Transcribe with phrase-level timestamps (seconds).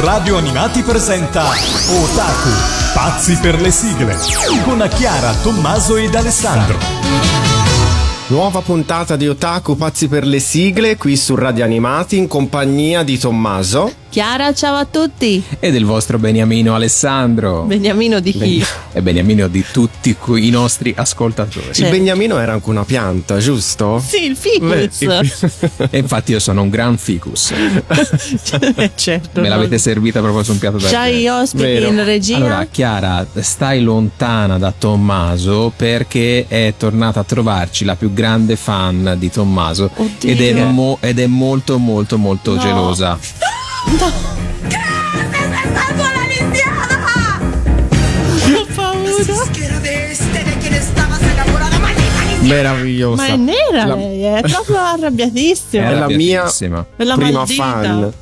[0.00, 2.48] Radio Animati presenta Otaku,
[2.94, 4.16] pazzi per le sigle,
[4.62, 6.78] con Chiara, Tommaso ed Alessandro.
[8.28, 13.18] Nuova puntata di Otaku Pazzi per le sigle qui su Radio Animati in compagnia di
[13.18, 13.92] Tommaso.
[14.10, 15.44] Chiara, ciao a tutti.
[15.60, 17.64] E del vostro Beniamino Alessandro.
[17.64, 18.64] Beniamino di chi?
[18.92, 21.66] E Beniamino di tutti i nostri ascoltatori.
[21.66, 21.82] Certo.
[21.82, 24.02] Il Beniamino era anche una pianta, giusto?
[24.04, 25.04] Sì, il ficus.
[25.04, 27.52] Beh, e infatti io sono un gran ficus.
[28.96, 29.42] certo.
[29.42, 31.88] Me l'avete servita proprio su un piatto da C'hai ospiti Vero.
[31.88, 32.36] in regia?
[32.36, 39.16] Allora, Chiara, stai lontana da Tommaso perché è tornata a trovarci la più grande fan
[39.18, 39.90] di Tommaso
[40.22, 42.60] ed è, mo- ed è, molto molto molto no.
[42.60, 43.18] gelosa.
[43.86, 44.12] No.
[44.68, 46.18] Grande, sei stato la!
[48.58, 49.08] Ho paura.
[52.40, 53.22] Meravigliosa.
[53.22, 53.94] Ma è nera la...
[53.94, 55.88] lei, è proprio arrabbiatissima.
[55.88, 57.62] È la mia la prima maldita.
[57.62, 58.12] fan.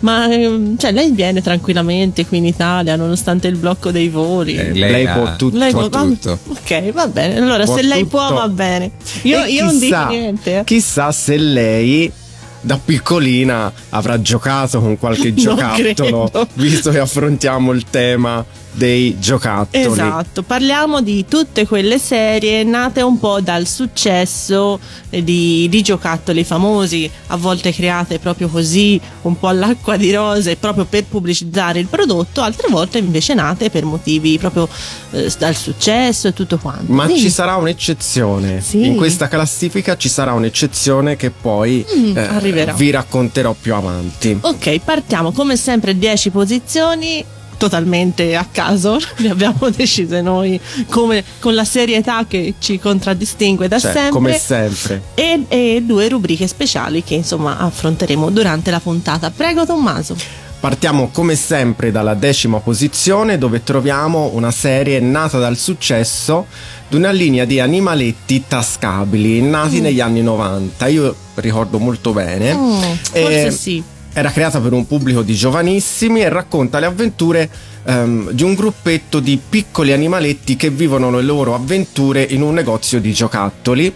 [0.00, 0.28] Ma
[0.76, 4.56] cioè, lei viene tranquillamente qui in Italia nonostante il blocco dei voli.
[4.56, 5.56] Eh, lei, lei può tutto.
[5.56, 6.38] Lei può, tutto.
[6.48, 7.38] Ok, va bene.
[7.38, 8.16] Allora, può se lei tutto.
[8.16, 8.92] può, va bene.
[9.22, 10.62] Io, io non dico niente.
[10.64, 12.12] Chissà se lei
[12.60, 18.44] da piccolina avrà giocato con qualche giocattolo, visto che affrontiamo il tema
[18.78, 19.84] dei giocattoli.
[19.84, 24.78] Esatto, parliamo di tutte quelle serie nate un po' dal successo
[25.10, 30.84] di, di, giocattoli famosi, a volte create proprio così, un po' all'acqua di rose, proprio
[30.84, 34.68] per pubblicizzare il prodotto, altre volte invece nate per motivi proprio
[35.10, 36.92] eh, dal successo e tutto quanto.
[36.92, 37.18] Ma sì.
[37.18, 38.60] ci sarà un'eccezione.
[38.60, 38.86] Sì.
[38.86, 44.38] In questa classifica ci sarà un'eccezione che poi mm, eh, vi racconterò più avanti.
[44.40, 47.24] Ok, partiamo come sempre 10 posizioni
[47.58, 53.78] totalmente a caso, le abbiamo decise noi come con la serietà che ci contraddistingue da
[53.78, 54.10] cioè, sempre.
[54.10, 55.02] Come sempre.
[55.14, 59.30] E, e due rubriche speciali che insomma affronteremo durante la puntata.
[59.30, 60.16] Prego Tommaso.
[60.60, 66.46] Partiamo come sempre dalla decima posizione dove troviamo una serie nata dal successo
[66.88, 69.82] di una linea di animaletti tascabili nati mm.
[69.82, 70.86] negli anni 90.
[70.88, 72.54] Io ricordo molto bene.
[72.54, 72.80] Mm,
[73.12, 73.84] forse e, sì
[74.18, 77.48] era creata per un pubblico di giovanissimi e racconta le avventure
[77.84, 83.00] um, di un gruppetto di piccoli animaletti che vivono le loro avventure in un negozio
[83.00, 83.94] di giocattoli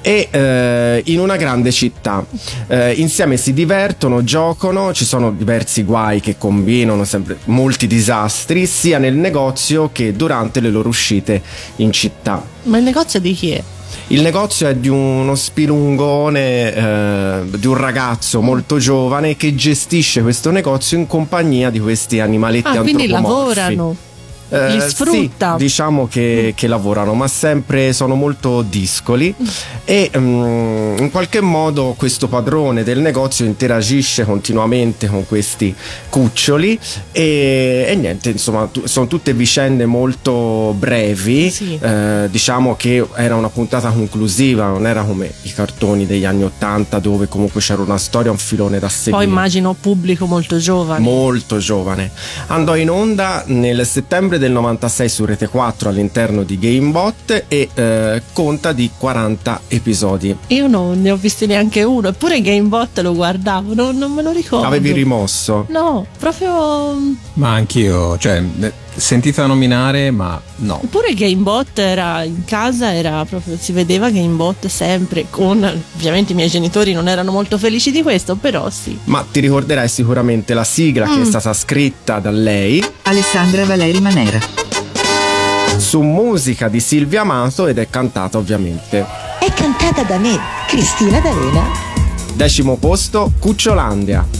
[0.00, 2.24] e eh, in una grande città.
[2.68, 8.98] Eh, insieme si divertono, giocano, ci sono diversi guai che combinano, sempre molti disastri, sia
[8.98, 11.42] nel negozio che durante le loro uscite
[11.76, 12.42] in città.
[12.62, 13.62] Ma il negozio di chi è?
[14.08, 20.50] Il negozio è di uno spilungone, eh, di un ragazzo molto giovane che gestisce questo
[20.50, 23.96] negozio in compagnia di questi animaletti ah, quindi lavorano
[24.48, 25.52] eh, li sfrutta.
[25.52, 29.34] Sì, diciamo che, che, lavorano, ma sempre sono molto discoli
[29.84, 35.74] e um, in qualche modo questo padrone del negozio interagisce continuamente con questi
[36.08, 36.78] cuccioli
[37.12, 41.50] e, e niente, insomma, tu, sono tutte vicende molto brevi.
[41.50, 41.78] Sì.
[41.80, 46.98] Eh, diciamo che era una puntata conclusiva, non era come i cartoni degli anni Ottanta
[46.98, 49.24] dove comunque c'era una storia, un filone da seguire.
[49.24, 51.00] Poi immagino pubblico molto giovane.
[51.00, 52.10] Molto giovane.
[52.48, 58.22] Andò in onda nel settembre del 96 su Rete 4 all'interno di Gamebot e eh,
[58.32, 60.36] conta di 40 episodi.
[60.48, 64.30] Io non ne ho visti neanche uno, eppure Gamebot lo guardavo, non, non me lo
[64.32, 64.66] ricordo.
[64.66, 65.66] Avevi rimosso?
[65.68, 67.16] No, proprio...
[67.34, 68.42] Ma anch'io, cioè
[68.98, 70.80] sentita nominare, ma no.
[70.82, 75.62] Eppure Gamebot era in casa, era proprio, si vedeva Gamebot sempre con
[75.96, 78.98] ovviamente i miei genitori non erano molto felici di questo, però sì.
[79.04, 81.14] Ma ti ricorderai sicuramente la sigla mm.
[81.14, 81.28] che è mm.
[81.28, 84.38] stata scritta da lei, Alessandra Valeri Manera.
[85.76, 89.06] Su musica di Silvia Amato ed è cantata ovviamente.
[89.38, 91.64] È cantata da me, Cristina D'Arena.
[92.34, 94.37] Decimo posto, Cucciolandia.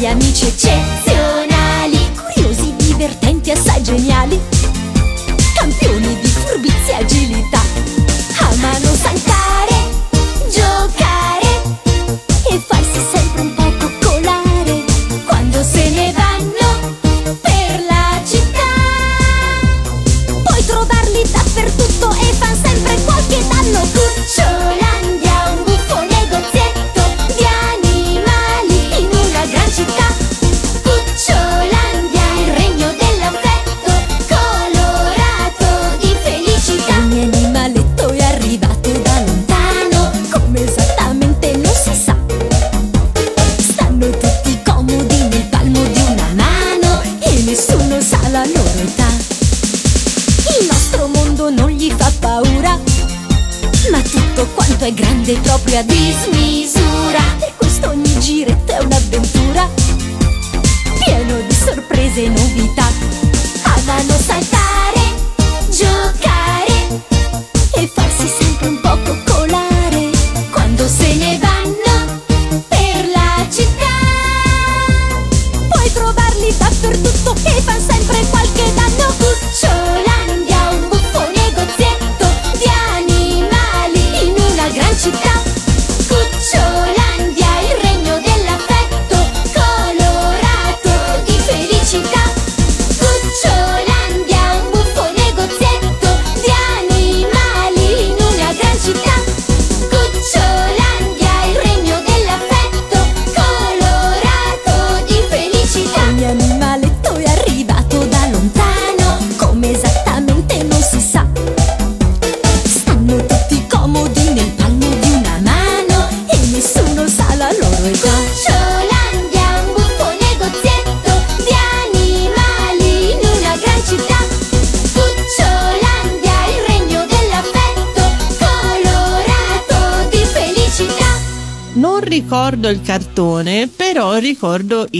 [0.00, 1.09] Monelli, amici eccezionali,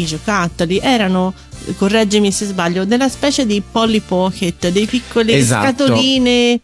[0.00, 0.79] i giocattoli.
[0.82, 1.32] Erano,
[1.76, 5.67] correggimi se sbaglio, della specie di Polly Pocket, dei piccole Esatto.
[5.85, 6.61] scatoline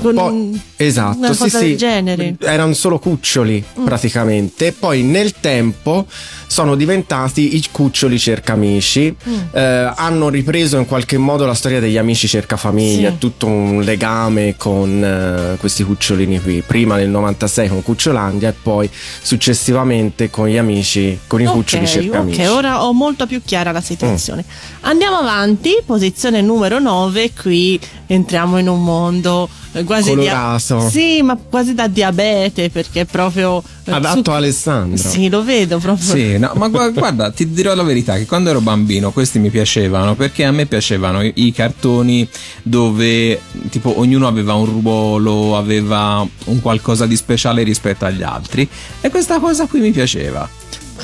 [0.00, 1.64] con Poi- esatto, una sì, cosa sì.
[1.66, 2.36] del genere.
[2.40, 3.84] Erano solo cuccioli Mm.
[3.84, 4.72] praticamente.
[4.72, 6.06] Poi nel tempo
[6.54, 9.12] sono diventati i cuccioli cercamici.
[9.28, 9.34] Mm.
[9.50, 13.10] Eh, hanno ripreso in qualche modo la storia degli amici cercafamiglia.
[13.10, 13.18] Sì.
[13.18, 16.62] Tutto un legame con eh, questi cucciolini qui.
[16.64, 18.88] Prima nel 96 con Cucciolandia e poi
[19.20, 22.40] successivamente con gli amici, con i cuccioli Ok, cercamici.
[22.40, 24.44] ok, ora ho molto più chiara la situazione.
[24.46, 24.82] Mm.
[24.82, 30.88] Andiamo avanti, posizione numero 9, qui entriamo in un mondo eh, quasi Colorato.
[30.88, 33.60] Sì, ma quasi da diabete perché proprio
[33.92, 34.96] Adatto a Alessandro.
[34.96, 36.06] Sì, lo vedo proprio.
[36.06, 39.50] Sì, no, ma gu- guarda, ti dirò la verità che quando ero bambino questi mi
[39.50, 42.28] piacevano perché a me piacevano i, i cartoni
[42.62, 43.40] dove
[43.70, 48.68] tipo ognuno aveva un ruolo, aveva un qualcosa di speciale rispetto agli altri
[49.00, 50.48] e questa cosa qui mi piaceva.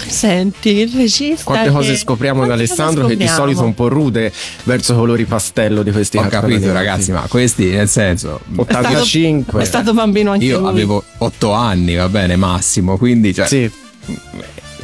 [0.08, 3.64] Senti, il regista Quante cose che- scopriamo da quante cose Alessandro che di solito è
[3.64, 4.32] un po' rude
[4.64, 8.40] verso colori pastello di questi Ho capito ragazzi, ma questi nel senso...
[8.40, 9.62] È stato- 85.
[9.62, 10.68] È stato bambino anche Io lui.
[10.68, 13.70] avevo 8 anni, va bene, massimo, quindi cioè, Sì.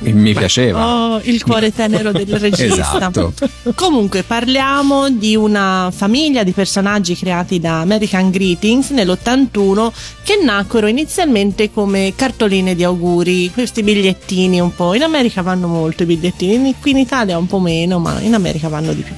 [0.01, 0.87] Mi piaceva.
[0.87, 2.97] Oh, il cuore tenero del regista.
[2.97, 3.33] Esatto.
[3.75, 9.91] Comunque parliamo di una famiglia di personaggi creati da American Greetings nell'81
[10.23, 14.95] che nacquero inizialmente come cartoline di auguri, questi bigliettini un po'.
[14.95, 18.69] In America vanno molto i bigliettini, qui in Italia un po' meno, ma in America
[18.69, 19.15] vanno di più.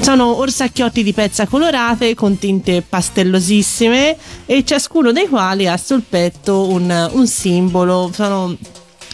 [0.00, 4.16] Sono orsacchiotti di pezza colorate con tinte pastellosissime
[4.46, 8.10] e ciascuno dei quali ha sul petto un, un simbolo.
[8.12, 8.56] Sono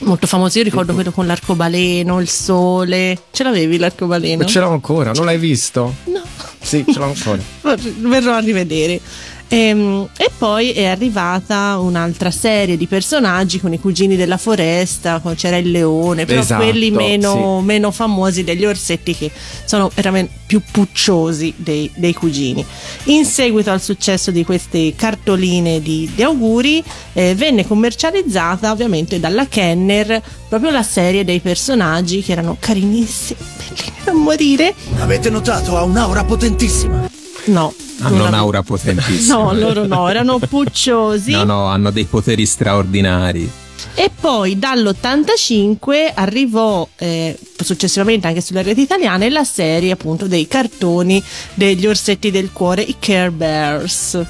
[0.00, 0.58] molto famosi.
[0.58, 3.18] Io ricordo quello con l'arcobaleno, il sole.
[3.30, 4.42] Ce l'avevi l'arcobaleno?
[4.42, 5.94] Ma ce l'ho ancora, non l'hai visto?
[6.04, 6.22] No.
[6.60, 7.38] Sì, ce l'ho ancora.
[8.00, 9.00] Verrò a rivedere.
[9.48, 15.34] Ehm, E, poi è arrivata un'altra serie di personaggi con i cugini della foresta, con-
[15.34, 17.64] c'era il leone, però Esatto, quelli meno, sì.
[17.64, 19.30] meno famosi degli orsetti che
[19.64, 22.64] sono veramente più pucciosi dei, dei cugini.
[23.04, 26.82] In seguito al successo di queste cartoline di, di auguri,
[27.14, 33.96] eh, venne commercializzata ovviamente dalla Kenner proprio la serie dei personaggi che erano carinissimi, bellini
[34.04, 34.74] da morire.
[35.00, 35.76] Avete notato?
[35.76, 37.08] Ha un'aura potentissima.
[37.46, 37.74] No.
[38.00, 39.34] Hanno non un'aura potentissima.
[39.34, 41.32] No, loro no, erano pucciosi.
[41.32, 43.50] No, no, hanno dei poteri straordinari.
[43.94, 51.22] E poi dall'85 arrivò eh, successivamente anche sulle reti italiane la serie appunto dei cartoni
[51.54, 54.26] degli orsetti del cuore, i Care Bears.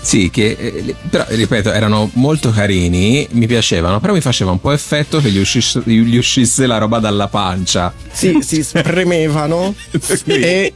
[0.00, 4.70] Sì, che eh, però ripeto, erano molto carini, mi piacevano, però mi faceva un po'
[4.70, 7.92] effetto che gli uscisse, gli uscisse la roba dalla pancia.
[8.12, 9.74] Sì, si spremevano
[10.26, 10.74] e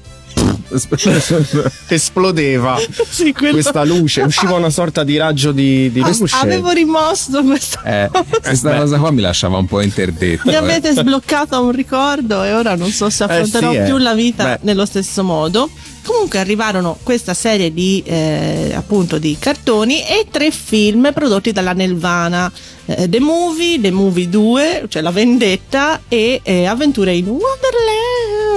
[1.88, 2.78] esplodeva
[3.09, 6.37] Sì, quello- questa luce, usciva una sorta di raggio di, di Ah, luce.
[6.37, 8.11] Avevo rimosso questa Eh,
[8.42, 8.78] questa Beh.
[8.78, 10.42] cosa qua mi lasciava un po' interdetto.
[10.45, 10.57] Mi eh.
[10.57, 13.85] avete sbloccato un ricordo e ora non so se affronterò sì, eh.
[13.85, 14.59] più la vita Beh.
[14.62, 15.68] nello stesso modo.
[16.04, 22.50] Comunque arrivarono questa serie di eh, appunto di cartoni e tre film prodotti dalla Nelvana.
[22.87, 27.28] Eh, The Movie, The Movie 2, cioè La Vendetta e eh, Avventure in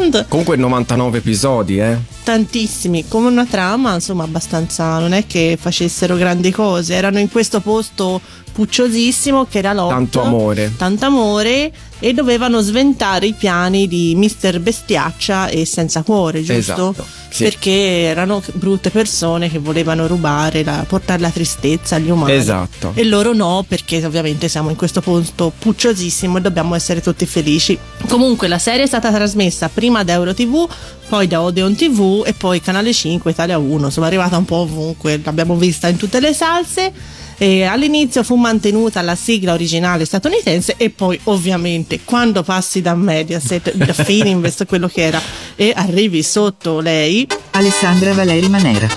[0.01, 0.27] Wonderland.
[0.27, 1.97] Comunque 99 episodi, eh.
[2.23, 4.97] Tantissimi, come una trama, insomma, abbastanza.
[4.99, 8.19] Non è che facessero grandi cose, erano in questo posto
[8.61, 9.89] pucciosissimo che era Lot.
[9.89, 10.73] Tanto amore.
[10.77, 16.91] Tanto amore e dovevano sventare i piani di Mister Bestiaccia e Senza Cuore, giusto?
[16.91, 17.43] Esatto, sì.
[17.43, 22.33] Perché erano brutte persone che volevano rubare, la, portare la tristezza agli umani.
[22.33, 22.91] Esatto.
[22.93, 27.77] E loro no, perché ovviamente siamo in questo punto pucciosissimo e dobbiamo essere tutti felici.
[28.07, 30.67] Comunque la serie è stata trasmessa prima da Euro TV,
[31.09, 33.85] poi da Odeon TV e poi Canale 5, Italia 1.
[33.85, 37.19] Insomma, è arrivata un po' ovunque, l'abbiamo vista in tutte le salse.
[37.41, 43.73] E all'inizio fu mantenuta la sigla originale statunitense e poi ovviamente quando passi da Mediaset,
[43.73, 45.19] da Fininvest, quello che era,
[45.55, 48.87] e arrivi sotto lei, Alessandra Valeri Manera.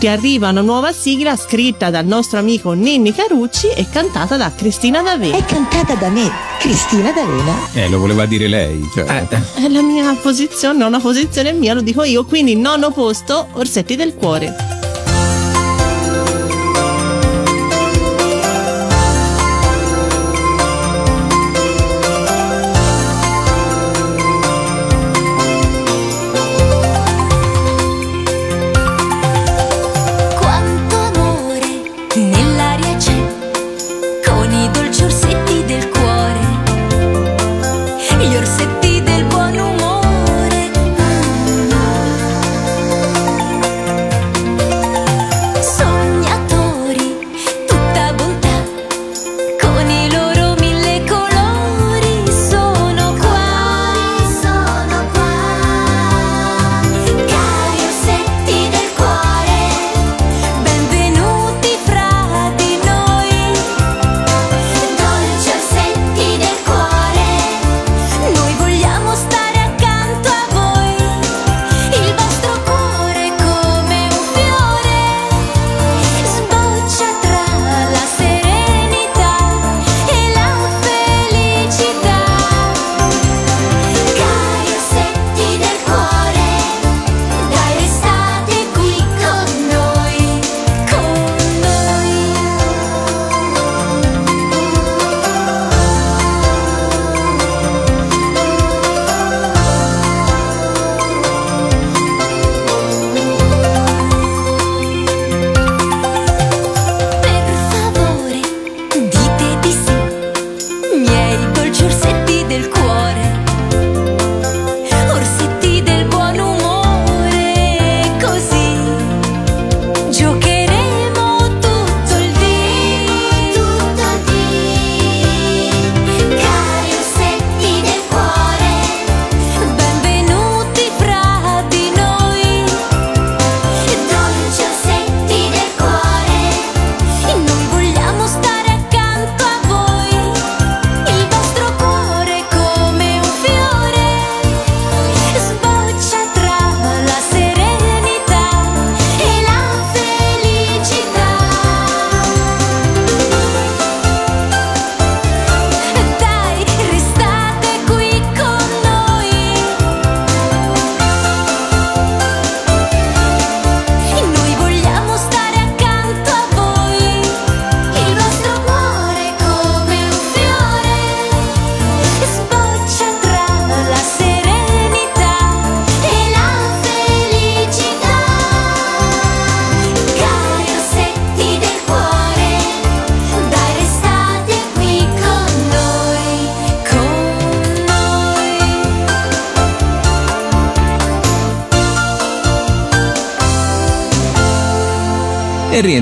[0.00, 5.00] ti arriva una nuova sigla scritta dal nostro amico Ninni Carucci e cantata da Cristina
[5.00, 5.36] D'Avena.
[5.36, 6.28] È cantata da me,
[6.58, 7.68] Cristina D'Avena.
[7.72, 8.84] Eh, lo voleva dire lei.
[8.92, 9.26] Cioè.
[9.30, 13.46] Eh, È la mia posizione, non una posizione mia, lo dico io, quindi nono posto,
[13.52, 14.79] Orsetti del Cuore.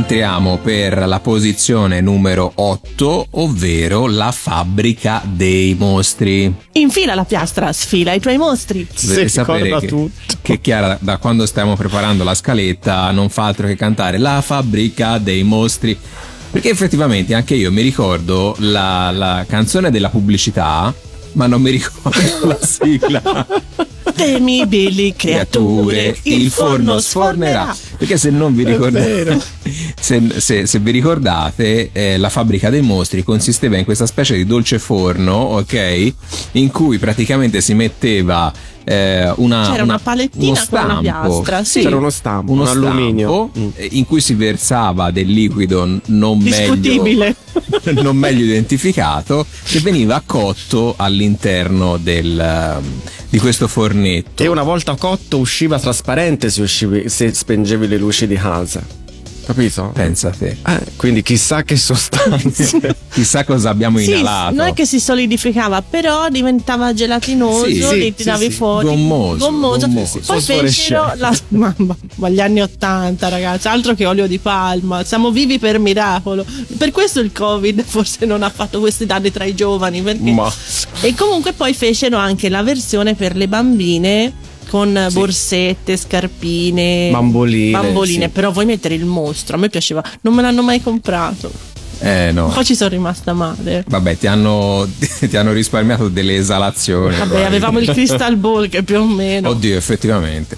[0.08, 6.50] E rientriamo per la posizione numero 8, ovvero la fabbrica dei mostri.
[6.72, 8.88] Infila la piastra, sfila i tuoi mostri.
[9.02, 10.10] Dovete Si sapere che, tutto.
[10.40, 15.18] che Chiara, da quando stiamo preparando la scaletta, non fa altro che cantare la fabbrica
[15.18, 15.94] dei mostri.
[16.50, 20.92] Perché effettivamente anche io mi ricordo la, la canzone della pubblicità,
[21.32, 23.46] ma non mi ricordo la sigla.
[24.14, 27.76] Temibili creature, il forno sfornerà.
[27.98, 29.40] Perché se non vi ricordate,
[30.08, 34.46] se, se- se vi ricordate, eh, la fabbrica dei mostri consisteva in questa specie di
[34.46, 36.12] dolce forno, ok?
[36.52, 38.50] In cui praticamente si metteva
[38.84, 41.00] eh, una, C'era una palettina uno con una stampo.
[41.02, 41.82] piastra, sì.
[41.82, 43.50] C'era uno stampo, uno un alluminio.
[43.52, 47.36] stampo, eh, in cui si versava del liquido non meglio, Discutibile.
[48.00, 54.42] non meglio identificato che veniva cotto all'interno del, ehm, di questo fornetto.
[54.42, 58.82] E una volta cotto usciva trasparente se, uscivi- se spengevi le luci di casa.
[59.48, 59.90] Capito?
[59.94, 60.58] Pensa te.
[60.66, 62.96] Eh, quindi chissà che sostanze.
[63.10, 64.54] chissà cosa abbiamo sì, inalato.
[64.54, 68.56] Non è che si solidificava, però diventava gelatinoso, Sì, li tiravi sì, sì.
[68.56, 68.86] fuori.
[68.86, 69.86] Gommoso, Gommoso.
[69.86, 70.20] gommoso.
[70.26, 75.02] Poi fecero la, mamma, ma gli anni 80, ragazzi, altro che olio di palma.
[75.02, 76.44] Siamo vivi per miracolo.
[76.76, 80.02] Per questo il Covid forse non ha fatto questi danni tra i giovani.
[80.02, 80.30] Perché...
[80.30, 80.52] Ma
[81.00, 84.32] E comunque poi fecero anche la versione per le bambine
[84.68, 88.24] con borsette, scarpine, Bamboline, bamboline.
[88.26, 88.30] sì.
[88.30, 89.56] Però vuoi mettere il mostro?
[89.56, 91.50] A me piaceva, non me l'hanno mai comprato.
[92.00, 92.48] Eh no.
[92.48, 93.84] Poi ci sono rimasta male.
[93.86, 94.86] Vabbè, ti hanno,
[95.20, 97.16] ti hanno risparmiato delle esalazioni.
[97.16, 99.50] Vabbè, avevamo il crystal ball che più o meno.
[99.50, 100.56] Oddio, effettivamente.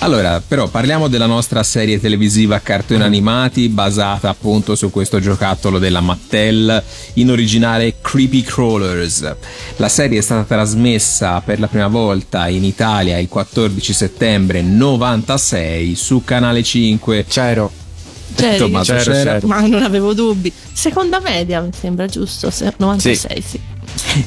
[0.00, 6.00] Allora, però parliamo della nostra serie televisiva cartoni animati basata appunto su questo giocattolo della
[6.00, 6.82] Mattel,
[7.14, 9.34] in originale Creepy Crawlers.
[9.76, 15.96] La serie è stata trasmessa per la prima volta in Italia il 14 settembre 96
[15.96, 17.24] su Canale 5.
[17.28, 17.87] c'ero.
[18.36, 19.12] Cioè, Tommaso c'era.
[19.12, 19.46] c'ero.
[19.46, 20.52] ma non avevo dubbi.
[20.72, 23.60] Seconda media mi sembra giusto, se- 96 sì.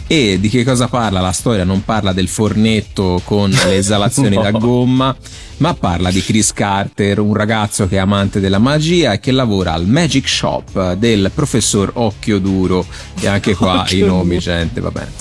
[0.08, 1.20] E di che cosa parla?
[1.22, 4.42] La storia non parla del fornetto con le esalazioni No.
[4.42, 5.16] da gomma,
[5.58, 9.74] ma parla di Chris Carter, un ragazzo che è amante della magia e che lavora
[9.74, 12.86] al Magic Shop del professor Occhio Duro.
[13.20, 14.40] E anche qua Occhio i nomi, Duro.
[14.40, 15.12] gente, va bene.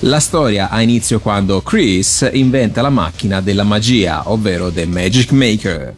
[0.00, 5.94] La storia ha inizio quando Chris inventa la macchina della magia, ovvero The Magic Maker.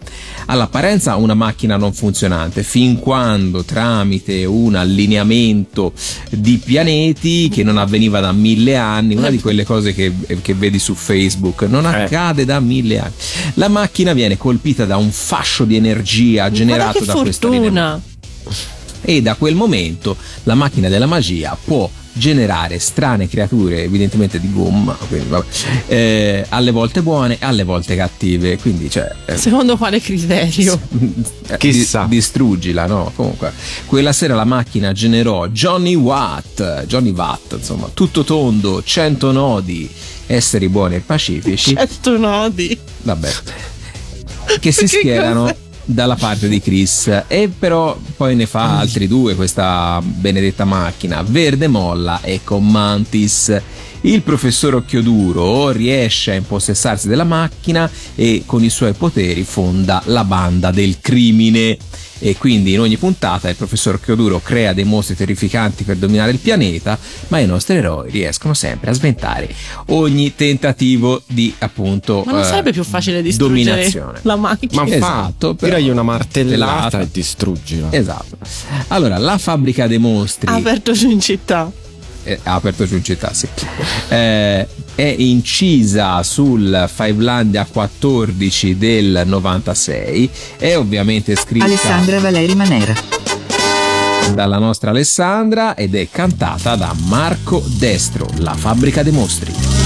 [0.47, 5.92] All'apparenza una macchina non funzionante, fin quando tramite un allineamento
[6.30, 10.78] di pianeti che non avveniva da mille anni, una di quelle cose che, che vedi
[10.78, 12.02] su Facebook, non Eh.
[12.04, 13.12] accade da mille anni.
[13.54, 18.00] La macchina viene colpita da un fascio di energia generato da che questo fortuna.
[19.02, 24.92] e da quel momento la macchina della magia può generare strane creature evidentemente di gomma
[25.08, 25.46] quindi, vabbè,
[25.87, 30.78] eh, alle volte buone alle volte cattive quindi cioè eh, Secondo quale criterio?
[31.48, 32.02] eh, Chissà.
[32.04, 33.52] di- distruggila no comunque
[33.87, 39.88] quella sera la macchina generò Johnny Watt Johnny Watt insomma tutto tondo 100 nodi
[40.26, 42.78] esseri buoni e pacifici Certo nodi.
[43.02, 43.31] vabbè
[44.61, 45.57] che si schierano cos'è?
[45.88, 47.24] Dalla parte di Chris.
[47.27, 53.61] E però poi ne fa altri due questa benedetta macchina verde molla e con Mantis
[54.02, 60.24] il professor Occhioduro riesce a impossessarsi della macchina e con i suoi poteri fonda la
[60.24, 61.76] banda del crimine
[62.20, 66.38] e quindi in ogni puntata il professor Occhioduro crea dei mostri terrificanti per dominare il
[66.38, 69.48] pianeta ma i nostri eroi riescono sempre a sventare
[69.88, 74.82] ogni tentativo di appunto Ma non eh, sarebbe più facile distruggere dominazione la macchina?
[74.82, 77.00] Ma Esatto, però- tiragli una martellata Tellata.
[77.02, 77.88] e distruggila.
[77.92, 78.37] Esatto.
[78.88, 81.70] Allora, la fabbrica dei mostri Ha aperto su in città.
[82.28, 83.48] Eh, ha aperto giù in città, sì.
[84.08, 90.30] Eh, è incisa sul Fivelandia 14 del 96.
[90.58, 92.94] È ovviamente scritta Alessandra Valeri Manera.
[94.34, 99.77] dalla nostra Alessandra ed è cantata da Marco Destro, la fabbrica dei mostri.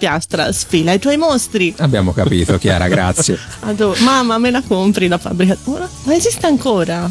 [0.00, 1.74] Piastra, sfila i tuoi mostri.
[1.76, 3.38] Abbiamo capito, Chiara, grazie.
[3.60, 4.00] Adoro.
[4.00, 5.58] Mamma, me la compri la fabbrica?
[6.04, 7.08] Ma esiste ancora?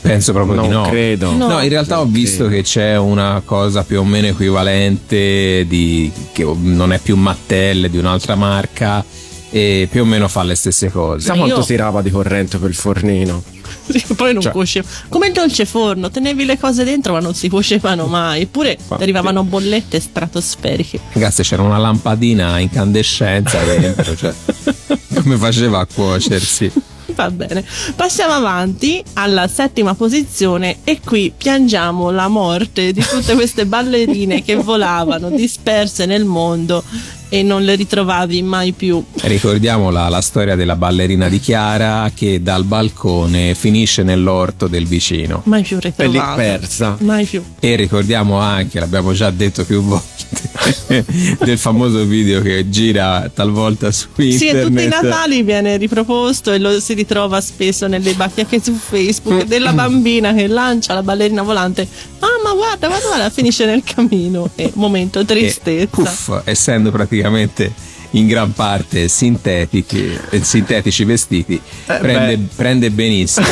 [0.00, 0.82] Penso proprio non di no.
[0.82, 1.30] credo.
[1.30, 1.46] No.
[1.46, 6.44] No, in realtà ho visto che c'è una cosa più o meno equivalente di, che
[6.60, 9.04] non è più Mattel, di un'altra marca
[9.50, 11.26] e più o meno fa le stesse cose.
[11.26, 13.44] Sa quanto io- tirava di corrente quel fornino?
[14.16, 14.52] Poi non Cioè.
[14.52, 14.88] cuoceva.
[15.08, 18.42] Come il dolce forno, tenevi le cose dentro ma non si cuocevano mai.
[18.42, 19.02] Eppure Infatti.
[19.02, 21.00] arrivavano bollette stratosferiche.
[21.12, 24.32] Ragazzi, c'era una lampadina a incandescenza dentro, cioè
[25.14, 26.70] come faceva a cuocersi?
[27.14, 27.62] Va bene,
[27.94, 34.54] passiamo avanti alla settima posizione e qui piangiamo la morte di tutte queste ballerine che
[34.54, 36.82] volavano disperse nel mondo
[37.32, 39.02] e non le ritrovavi mai più.
[39.22, 45.40] Ricordiamo la, la storia della ballerina di Chiara che dal balcone finisce nell'orto del vicino.
[45.46, 46.34] Mai più ritrovata.
[46.34, 46.94] persa.
[47.00, 47.42] Mai più.
[47.58, 51.06] E ricordiamo anche, l'abbiamo già detto più volte,
[51.42, 55.02] del famoso video che gira talvolta su Sì, e tutti i internet.
[55.02, 58.74] Natali viene riproposto e lo si ritrova spesso nelle bacheche su.
[58.74, 61.88] Facebook della bambina che lancia la ballerina volante.
[62.54, 64.50] Guarda, guarda, guarda, finisce nel camino.
[64.54, 65.86] E momento E, tristezza.
[66.02, 67.72] puff, essendo praticamente
[68.14, 72.54] in gran parte sintetici, eh, sintetici vestiti, prende, beh.
[72.54, 73.46] prende benissimo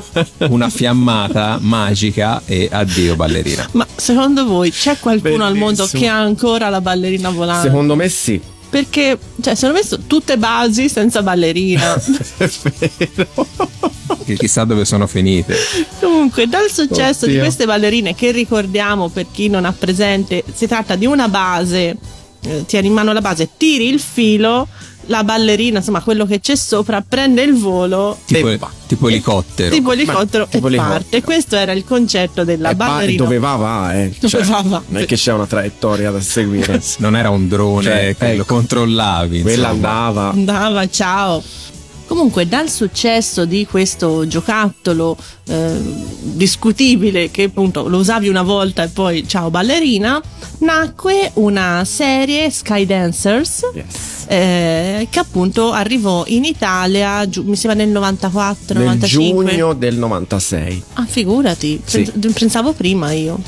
[0.48, 3.68] una fiammata magica e addio ballerina.
[3.72, 6.02] Ma secondo voi c'è qualcuno al mondo Bellissimo.
[6.02, 7.68] che ha ancora la ballerina volante?
[7.68, 8.40] Secondo me sì.
[8.76, 9.72] Perché, cioè, sono
[10.06, 11.94] tutte basi senza ballerina.
[12.36, 13.26] È vero.
[14.22, 15.56] Che chissà dove sono finite.
[15.98, 17.44] Comunque, dal successo di Oddio.
[17.44, 21.96] queste ballerine, che ricordiamo per chi non ha presente, si tratta di una base,
[22.42, 24.68] eh, tieni in mano la base, tiri il filo,
[25.06, 28.18] la ballerina, insomma, quello che c'è sopra, prende il volo.
[28.26, 28.70] Tipo, E va.
[28.86, 29.70] tipo elicottero.
[29.74, 30.98] Tipo elicottero tipo e elicottero.
[31.00, 31.22] parte.
[31.22, 33.22] Questo era il concetto della E va- ballerina.
[33.22, 34.12] dove va va, eh.
[34.20, 34.82] Dove va, va.
[34.88, 36.82] Non è che c'è una traiettoria da seguire.
[36.98, 38.54] Non era un drone Cioè, che lo ecco.
[38.54, 39.42] controllavi.
[39.42, 39.88] Quella insomma.
[39.88, 40.30] andava.
[40.30, 41.42] Andava, ciao.
[42.06, 45.16] Comunque, dal successo di questo giocattolo
[45.48, 45.76] eh,
[46.22, 50.22] discutibile, che appunto lo usavi una volta e poi ciao ballerina,
[50.58, 53.60] nacque una serie Sky Dancers.
[53.74, 54.24] Yes.
[54.28, 59.96] eh, che appunto arrivò in Italia giù- mi sembra nel 94 Nel 95 giugno del
[59.96, 60.82] 96.
[60.94, 62.02] ah figurati Sì.
[62.12, 63.38] Pens- pensavo prima io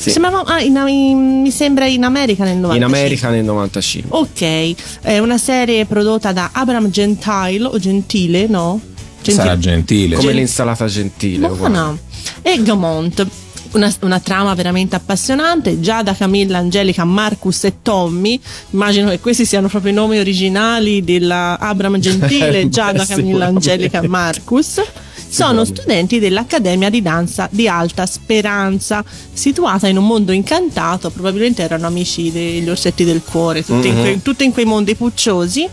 [0.00, 0.10] Sì.
[0.12, 4.18] Sembrava- ah, in- in- mi sembra in America nel 95 In America nel 95.
[4.18, 8.80] Ok, è una serie prodotta da Abraham Gentile o Gentile, no?
[9.20, 10.14] Sarà gentile.
[10.16, 11.46] Come Gen- l'insalata gentile.
[11.48, 11.94] Buona.
[12.40, 13.26] E Gamont.
[13.72, 18.40] Una, una trama veramente appassionante, Giada, Camilla, Angelica, Marcus e Tommy.
[18.70, 24.82] Immagino che questi siano proprio i nomi originali della Abraham Gentile, Giada, Camilla, Angelica Marcus.
[25.30, 31.10] Sono studenti dell'Accademia di Danza di Alta Speranza, situata in un mondo incantato.
[31.10, 35.68] Probabilmente erano amici degli orsetti del cuore, tutti, in, quei, tutti in quei mondi pucciosi.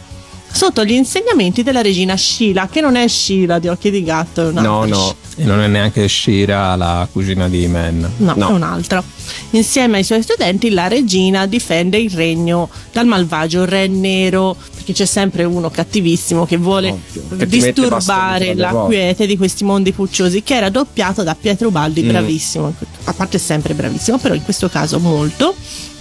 [0.58, 4.86] Sotto gli insegnamenti della regina Sheila, che non è Sheila di occhi di gatto, No,
[4.86, 5.16] no.
[5.36, 8.12] E non è neanche Shira, la cugina di Man.
[8.18, 8.50] No, No.
[8.50, 9.04] è un'altra.
[9.52, 15.06] Insieme ai suoi studenti, la regina difende il regno dal malvagio re nero, perché c'è
[15.06, 20.42] sempre uno cattivissimo che vuole Ovvio, che disturbare le la quiete di questi mondi pucciosi,
[20.42, 22.08] che era doppiato da Pietro Baldi, Mm.
[22.08, 25.54] bravissimo, a parte sempre bravissimo, però in questo caso molto,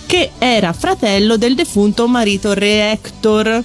[0.06, 3.62] che era fratello del defunto marito re Hector.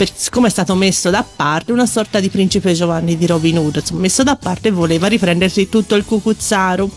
[0.00, 3.76] Per, siccome è stato messo da parte, una sorta di principe Giovanni di Robin Hood,
[3.76, 6.88] insomma, messo da parte voleva riprendersi tutto il cucuzzaro.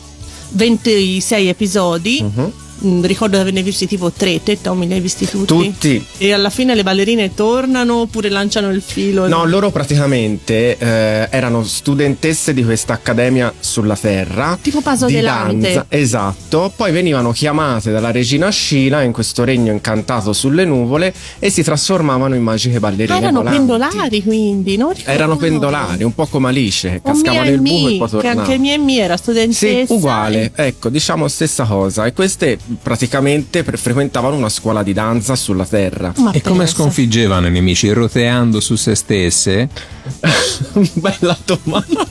[0.52, 2.24] 26 episodi.
[2.24, 2.46] Mm,
[3.02, 5.46] ricordo di averne visti tipo 3, te Tommy li hai visti tutti?
[5.46, 6.06] Tutti.
[6.18, 9.28] E alla fine le ballerine tornano oppure lanciano il filo?
[9.28, 14.58] No, loro praticamente eh, erano studentesse di questa accademia sulla Terra.
[14.62, 15.62] Tipo Paso di Delante.
[15.74, 16.72] danza, esatto.
[16.76, 22.36] Poi venivano chiamate dalla regina Scila in questo regno incantato sulle nuvole e si trasformavano
[22.36, 23.14] in magiche ballerine.
[23.14, 23.58] Ah, erano volanti.
[23.58, 25.00] pendolari quindi, ricordo.
[25.06, 28.08] Erano pendolari, un po' come Alice, che O cascavano Mia nel e buco e poi
[28.10, 28.42] che tornavano.
[28.42, 29.94] anche Mia e Mi era Sì, studentessa.
[29.94, 32.06] uguale, ecco, diciamo stessa cosa.
[32.06, 36.14] E queste praticamente pre- frequentavano una scuola di danza sulla Terra.
[36.18, 36.74] Ma E come pensa.
[36.76, 37.90] sconfiggevano i nemici?
[37.92, 39.70] Roteando su se stesse?
[40.94, 42.08] Bella domanda.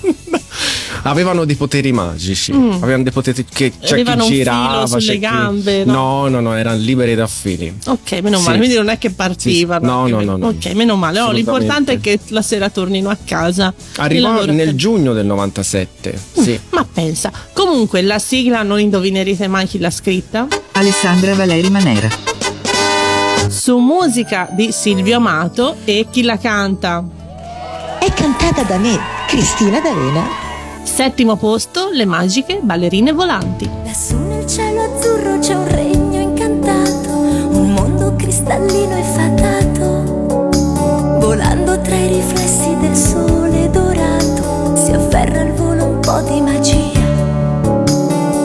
[1.05, 2.53] Avevano dei poteri magici.
[2.53, 4.01] Avevano dei poteri che c'è Mm.
[4.01, 4.87] Avevano chi girava.
[4.87, 5.92] sulle c'è chi- gambe, no?
[5.92, 7.75] No, no, no, erano liberi da fili.
[7.87, 8.44] Ok, meno Sì.
[8.44, 10.07] male, quindi non è che partivano.
[10.07, 10.46] Sì, no, no, no, no.
[10.48, 11.18] Ok, meno male.
[11.18, 11.51] Assolutamente.
[11.51, 13.72] l'importante è che la sera tornino a casa.
[13.96, 16.18] Arrivò nel ca- giugno del 97.
[16.33, 16.59] Sì.
[16.70, 20.46] Ma pensa, comunque la sigla non indovinerete mai chi l'ha scritta.
[20.72, 22.09] Alessandra Valeri Manera.
[23.48, 27.05] Su musica di Silvio Amato e chi la canta?
[27.98, 30.41] È cantata da me, Cristina D'Avena.
[30.85, 33.68] Settimo posto, le magiche ballerine volanti.
[33.85, 40.49] Lassù nel cielo azzurro c'è un regno incantato, un mondo cristallino e fatato,
[41.18, 47.01] volando tra i riflessi del sole dorato, si afferra al volo un po' di magia.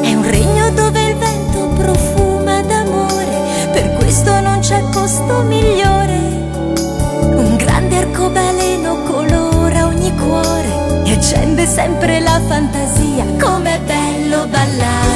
[0.01, 6.15] È un regno dove il vento profuma d'amore, per questo non c'è costo migliore.
[7.35, 10.86] Un grande arcobaleno colora ogni cuore
[11.17, 13.25] accende sempre la fantasia.
[13.39, 15.06] Com'è bello ballare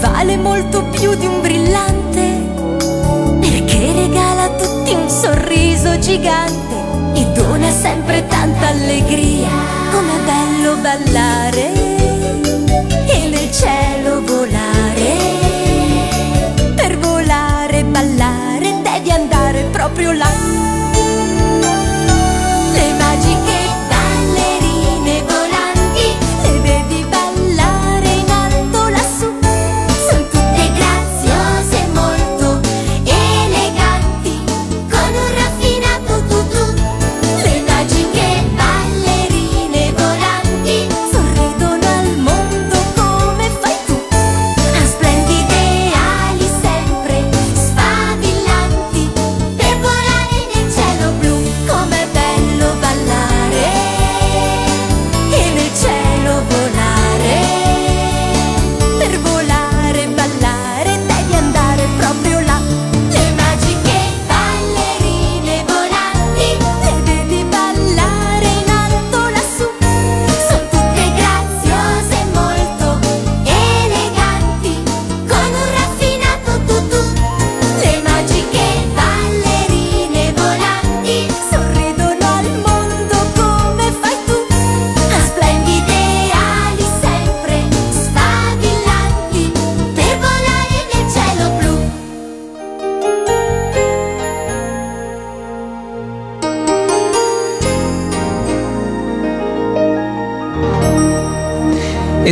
[0.00, 2.20] vale molto più di un brillante,
[3.40, 6.74] perché regala a tutti un sorriso gigante
[7.14, 9.48] e dona sempre tanta allegria.
[9.90, 11.55] Com'è bello ballare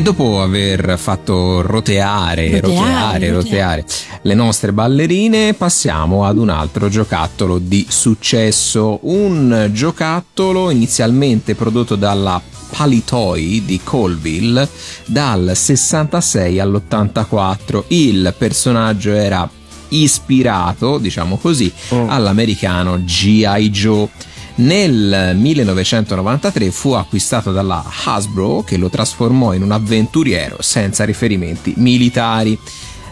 [0.05, 3.85] dopo aver fatto roteare, Roteare, roteare, roteare
[4.21, 8.99] le nostre ballerine, passiamo ad un altro giocattolo di successo.
[9.05, 12.39] Un giocattolo inizialmente prodotto dalla
[12.69, 14.69] Palitoy di Colville
[15.07, 17.85] dal 66 all'84.
[17.89, 19.49] Il personaggio era
[19.89, 23.71] ispirato, diciamo così, all'americano G.I.
[23.71, 24.09] Joe.
[24.57, 32.57] Nel 1993 fu acquistato dalla Hasbro che lo trasformò in un avventuriero senza riferimenti militari.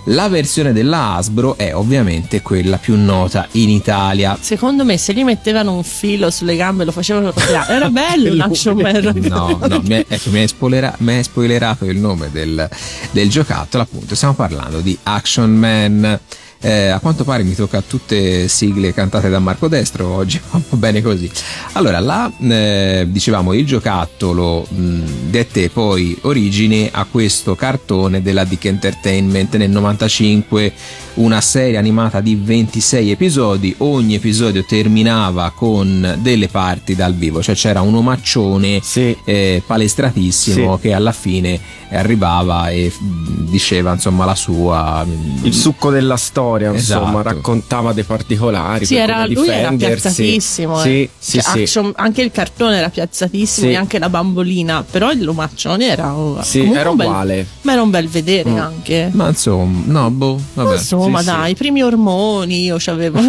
[0.06, 4.36] La versione della Hasbro è ovviamente quella più nota in Italia.
[4.40, 8.32] Secondo me se gli mettevano un filo sulle gambe e lo facevano roteare, era bello
[8.32, 9.12] un action man.
[9.14, 12.68] No, no, mi hai, ecco, spoilera- spoilerato il nome del,
[13.10, 16.20] del giocattolo, appunto, stiamo parlando di Action Man.
[16.64, 21.02] Eh, a quanto pare mi tocca tutte sigle cantate da Marco Destro oggi, va bene
[21.02, 21.28] così.
[21.72, 28.64] Allora, là eh, dicevamo il giocattolo mh, dette poi origine a questo cartone della Dick
[28.66, 30.72] Entertainment nel 95,
[31.14, 37.54] una serie animata di 26 episodi, ogni episodio terminava con delle parti dal vivo, cioè
[37.54, 39.14] c'era un omaccione Sì.
[39.24, 40.80] eh, palestratissimo Sì.
[40.82, 47.20] che alla fine arrivava e diceva insomma la sua mm, Il succo della storia, insomma,
[47.20, 47.22] Esatto.
[47.22, 48.86] raccontava dei particolari.
[48.86, 50.78] Sì, per era, lui era piazzatissimo.
[50.80, 51.10] Sì, eh.
[51.18, 51.60] sì, Cioè, sì.
[51.62, 53.72] action- anche il cartone era piazzatissimo Sì.
[53.72, 56.14] e anche la bambolina, però l'omaccione era,
[56.52, 57.46] era un bel- uguale.
[57.62, 58.56] ma era un bel vedere Mm.
[58.58, 59.10] anche.
[59.12, 61.24] ma insomma no boh vabbè Insomma, sì, sì.
[61.24, 63.20] dai, i primi ormoni io c'avevo.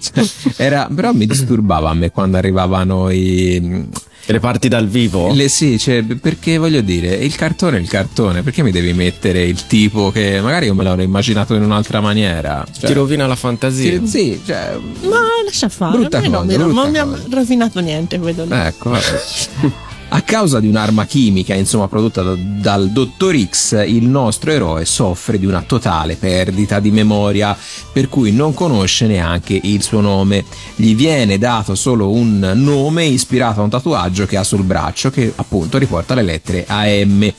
[0.00, 0.24] Cioè,
[0.56, 3.86] era, però mi disturbava a me quando arrivavano i
[4.26, 5.32] Le parti dal vivo?
[5.32, 9.44] Le, sì, cioè, perché voglio dire, il cartone è il cartone, perché mi devi mettere
[9.44, 12.64] il tipo che magari io me l'avrei immaginato in un'altra maniera?
[12.70, 14.00] Cioè, Ti rovina la fantasia.
[14.00, 17.04] sì, sì, cioè, ma lascia fare, Brutta a me non cosa, mi, non mi ha
[17.04, 17.22] cosa.
[17.30, 18.52] rovinato niente quello lì.
[18.52, 19.82] ecco, vabbè.
[20.16, 25.40] A causa di un'arma chimica, insomma, prodotta da, dal dottor X, il nostro eroe soffre
[25.40, 27.56] di una totale perdita di memoria,
[27.92, 30.44] per cui non conosce neanche il suo nome.
[30.76, 35.32] Gli viene dato solo un nome ispirato a un tatuaggio che ha sul braccio, che
[35.34, 37.32] appunto riporta le lettere AM.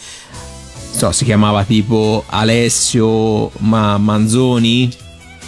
[0.92, 4.92] So, si chiamava tipo Alessio Ma- Manzoni?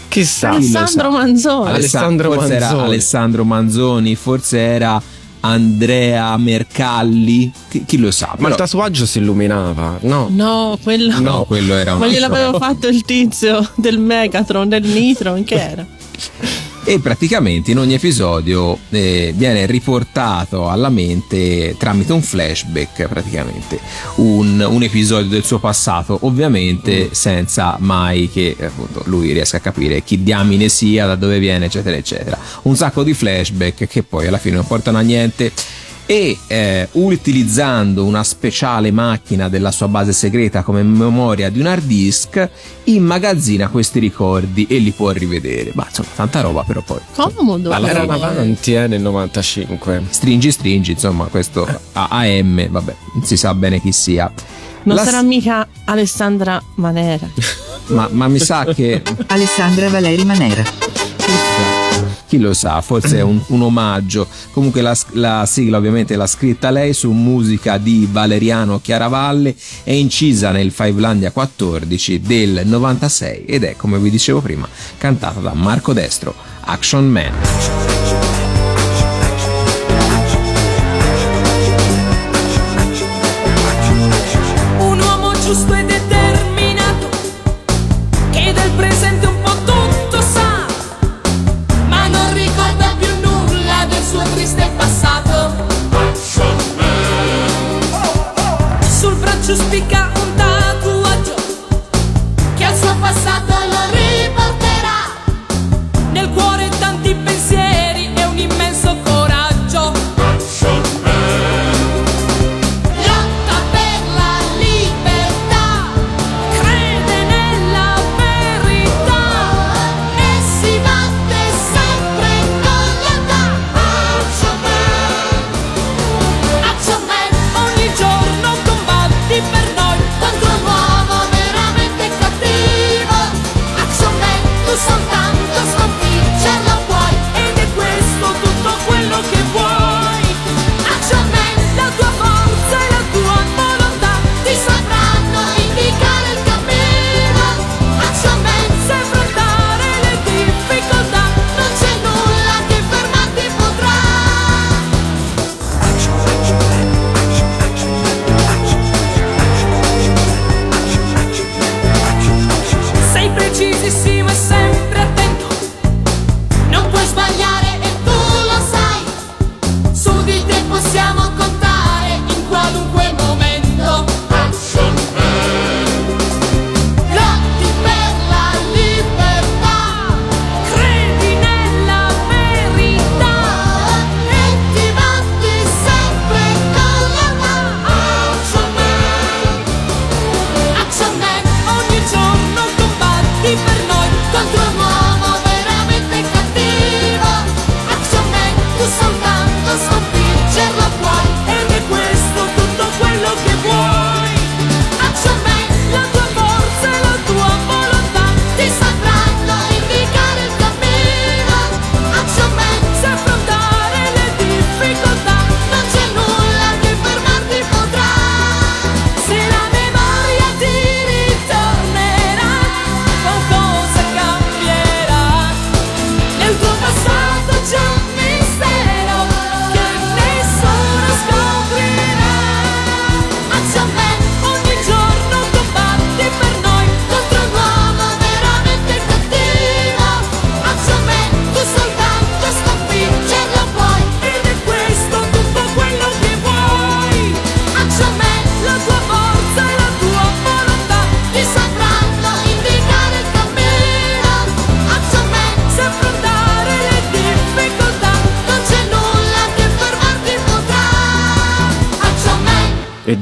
[0.07, 0.51] Chissà.
[0.51, 1.69] Alessandro Manzoni.
[1.71, 2.85] Alessandro forse era Manzoni.
[2.85, 5.01] Alessandro Manzoni, forse era
[5.41, 8.35] Andrea Mercalli, chi, chi lo sa.
[8.39, 10.27] Ma il tatuaggio si illuminava, no?
[10.29, 11.19] No, quello.
[11.19, 15.85] no, quello era un Ma gliel'aveva fatto il tizio del Megatron, del Nitron, che era?
[16.89, 23.77] E praticamente in ogni episodio eh, viene riportato alla mente tramite un flashback, praticamente
[24.15, 30.01] un, un episodio del suo passato, ovviamente senza mai che appunto, lui riesca a capire
[30.01, 32.39] chi diamine sia, da dove viene, eccetera, eccetera.
[32.61, 35.51] Un sacco di flashback che poi alla fine non portano a niente.
[36.09, 41.83] E eh, utilizzando una speciale macchina della sua base segreta come memoria di un hard
[41.83, 42.49] disk,
[42.85, 45.71] immagazzina questi ricordi e li può rivedere.
[45.73, 46.99] Ma insomma, tanta roba, però poi.
[47.13, 47.71] Comodo.
[47.71, 50.03] Alla Era fine- avanti eh, nel 95.
[50.09, 54.31] Stringi, stringi, insomma, questo A- AM, vabbè, non si sa bene chi sia.
[54.83, 57.27] Non La- sarà mica Alessandra Manera.
[57.87, 60.63] ma, ma mi sa che Alessandra Valeri Manera.
[62.27, 64.27] Chi lo sa, forse è un, un omaggio.
[64.51, 70.51] Comunque la, la sigla ovviamente l'ha scritta lei su musica di Valeriano Chiaravalle, è incisa
[70.51, 76.35] nel Fivelandia 14 del 96 ed è, come vi dicevo prima, cantata da Marco Destro,
[76.61, 77.96] Action Man.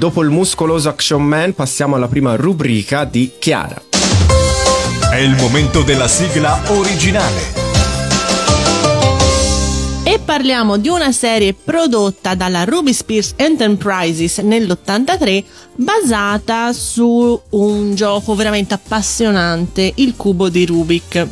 [0.05, 3.81] Dopo il muscoloso Action Man passiamo alla prima rubrica di Chiara.
[5.09, 7.63] È il momento della sigla originale.
[10.03, 15.43] E parliamo di una serie prodotta dalla Ruby Spears Enterprises nell'83
[15.73, 21.27] basata su un gioco veramente appassionante, il cubo di Rubik.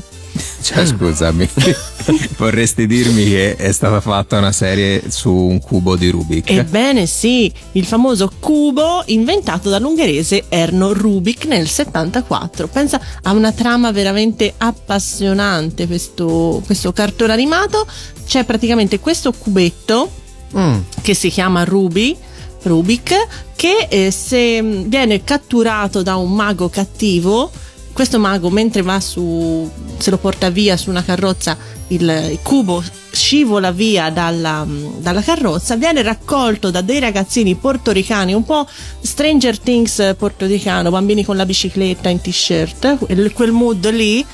[0.62, 1.48] Cioè, scusami,
[2.38, 6.50] vorresti dirmi che è stata fatta una serie su un cubo di Rubik?
[6.50, 12.68] Ebbene sì, il famoso cubo inventato dall'ungherese Erno Rubik nel 74.
[12.68, 17.86] Pensa a una trama veramente appassionante questo, questo cartone animato.
[18.26, 20.22] C'è praticamente questo cubetto
[20.56, 20.78] Mm.
[21.02, 22.16] che si chiama Ruby.
[22.62, 27.52] Rubik che eh, se mh, viene catturato da un mago cattivo
[27.94, 31.56] questo mago mentre va su se lo porta via su una carrozza
[31.88, 34.66] il, cubo scivola via dalla,
[34.98, 38.68] dalla carrozza viene raccolto da dei ragazzini portoricani un po'
[39.00, 44.26] Stranger Things portoricano bambini con la bicicletta in t-shirt quel, quel mood lì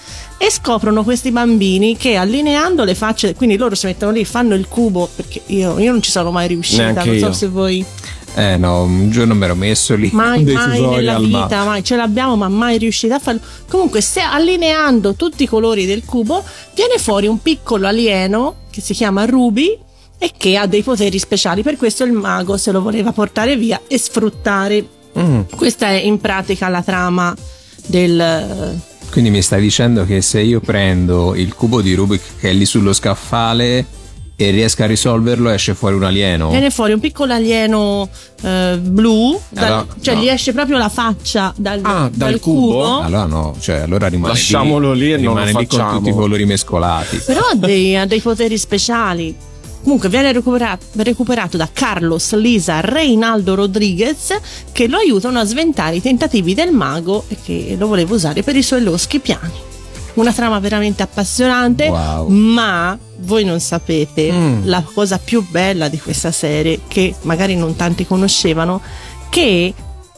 [0.41, 4.69] e scoprono questi bambini che allineando le facce quindi loro si mettono lì fanno il
[4.69, 7.33] cubo perché io, io non ci sono mai riuscita Neanche non so io.
[7.33, 7.85] se voi
[8.39, 12.37] Eh no, un giorno mi ero messo lì mai, mai nella vita, mai ce l'abbiamo,
[12.37, 13.41] ma mai riuscita a farlo.
[13.67, 16.41] Comunque, se allineando tutti i colori del cubo,
[16.73, 19.77] viene fuori un piccolo alieno che si chiama Ruby
[20.17, 21.63] e che ha dei poteri speciali.
[21.63, 24.87] Per questo il mago se lo voleva portare via e sfruttare.
[25.19, 25.41] Mm.
[25.53, 27.35] Questa è in pratica la trama
[27.87, 28.79] del.
[29.11, 32.65] Quindi mi stai dicendo che se io prendo il cubo di Rubik che è lì
[32.65, 33.97] sullo scaffale
[34.41, 36.49] e riesco a risolverlo esce fuori un alieno?
[36.49, 38.07] Viene fuori un piccolo alieno
[38.41, 40.21] eh, blu, dal- Allora, cioè no.
[40.21, 43.01] gli esce proprio la faccia dal, Ah, dal cubo?
[43.01, 45.97] Allora no, cioè allora rimane Lasciamolo lì e non rimane lo lì con facciamo.
[45.97, 47.17] tutti i colori mescolati.
[47.25, 49.35] però ha dei, ha dei poteri speciali.
[49.83, 54.37] Comunque viene recuperato, recuperato da Carlos Lisa Reinaldo Rodriguez
[54.71, 58.55] che lo aiutano a sventare i tentativi del mago e che lo voleva usare per
[58.55, 59.67] i suoi loschi piani.
[60.19, 62.27] Una trama veramente appassionante, Wow.
[62.27, 64.61] ma voi non sapete Mm.
[64.65, 68.81] la cosa più bella di questa serie che magari non tanti conoscevano,
[69.29, 69.73] che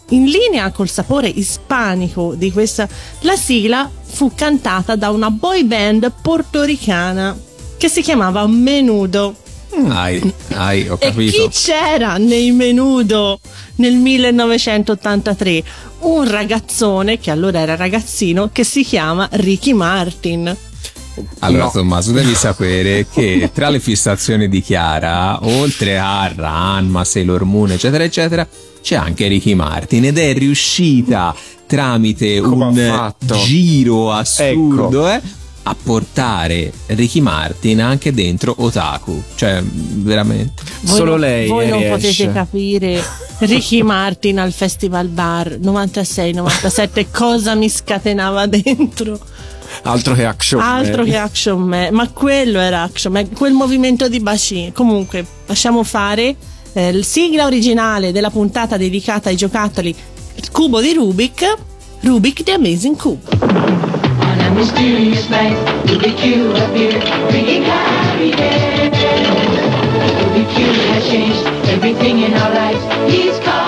[0.10, 2.88] in linea col sapore ispanico di questa,
[3.22, 7.38] la sigla fu cantata da una boy band portoricana
[7.78, 9.36] che si chiamava Menudo.
[9.88, 11.32] Ai, ai, ho E capito.
[11.32, 13.40] chi c'era nei Menudo
[13.76, 15.64] nel 1983?
[16.00, 20.56] Un ragazzone che allora era ragazzino che si chiama Ricky Martin.
[21.40, 21.72] Allora, No.
[21.72, 28.04] Tommaso, devi sapere che tra le fissazioni di Chiara, oltre a Ranma, Sailor Moon, eccetera,
[28.04, 28.48] eccetera,
[28.82, 31.36] c'è anche Ricky Martin ed è riuscita
[31.68, 33.14] tramite Come un
[33.44, 35.26] giro assurdo Ecco.
[35.26, 39.22] eh, a portare Ricky Martin anche dentro Otaku.
[39.36, 40.64] Cioè, veramente.
[40.82, 41.96] Voi Solo non- lei Voi non riesce.
[42.26, 43.04] potete capire
[43.40, 49.20] Ricky Martin al Festival Bar 96-97 cosa mi scatenava dentro.
[49.84, 50.60] Altro che action.
[50.62, 51.06] Altro man.
[51.12, 54.72] che Action Man, ma quello era Action Man, quel movimento di bacino.
[54.74, 56.36] Comunque, lasciamo fare
[56.74, 59.96] eh, il sigla originale della puntata dedicata ai giocattoli
[60.52, 61.58] cubo di Rubik,
[62.02, 64.10] Rubik The Amazing Cube.
[64.62, 65.58] Mysterious night,
[66.18, 67.02] Q appeared,
[67.32, 68.94] bringing happiness.
[70.22, 73.12] Ruby Q has changed everything in our lives.
[73.12, 73.61] He's colorful,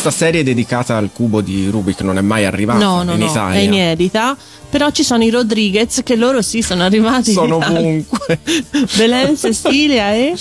[0.00, 3.26] questa serie dedicata al cubo di Rubik non è mai arrivata No, no, in no,
[3.26, 3.58] Italia.
[3.60, 4.34] è inedita.
[4.70, 7.32] Però ci sono i Rodriguez che loro sì sono arrivati.
[7.32, 8.38] Sono ovunque.
[8.96, 10.34] Belen, Cecilia e,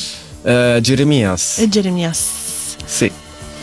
[0.44, 1.58] Eh, Jeremias.
[1.58, 2.26] e Jeremias.
[2.86, 3.12] Sì.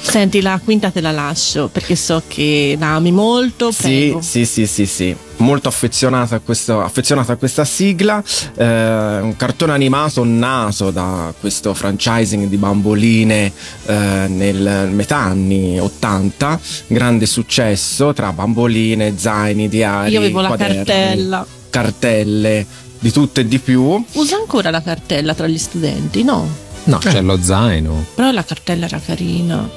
[0.02, 3.70] Senti, la quinta te la lascio perché so che la ami molto.
[3.70, 4.20] Sì, Prego.
[4.20, 5.16] sì, sì, sì, sì.
[5.38, 8.22] Molto affezionata a, questo, affezionata a questa sigla.
[8.54, 13.52] Eh, un cartone animato nato da questo franchising di bamboline
[13.86, 16.60] eh, nel metà anni 80.
[16.86, 20.12] Grande successo tra bamboline, zaini, diari.
[20.12, 21.46] Io avevo la quaderni, cartella.
[21.68, 22.66] Cartelle
[22.98, 24.04] di tutto e di più.
[24.12, 26.22] Usa ancora la cartella tra gli studenti?
[26.22, 26.64] No.
[26.84, 28.06] No, c'è lo zaino.
[28.14, 29.68] Però la cartella era carina.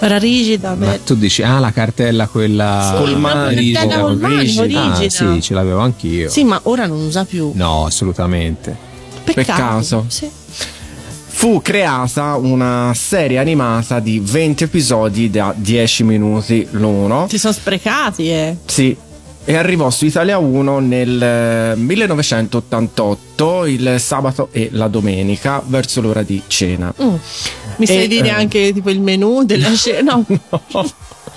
[0.00, 0.74] Era rigida.
[0.74, 4.00] Ma tu dici, ah, la cartella quella Sì, la rigida.
[4.00, 5.08] col Ah, rigida.
[5.08, 6.28] sì, ce l'avevo anch'io.
[6.30, 7.50] Sì, ma ora non usa più.
[7.54, 8.76] No, assolutamente.
[9.24, 9.44] Peccato.
[9.52, 10.04] Peccato.
[10.08, 10.30] Sì.
[11.38, 17.26] fu creata una serie animata di 20 episodi da 10 minuti l'uno.
[17.28, 18.56] Si sono sprecati, eh.
[18.64, 18.96] Sì.
[19.48, 26.22] E arrivò su Italia 1 nel eh, 1988, il sabato e la domenica, verso l'ora
[26.22, 26.92] di cena.
[27.02, 27.14] Mm.
[27.76, 30.22] Mi sai E, dire eh, anche tipo il menù della scena?
[30.22, 30.26] No.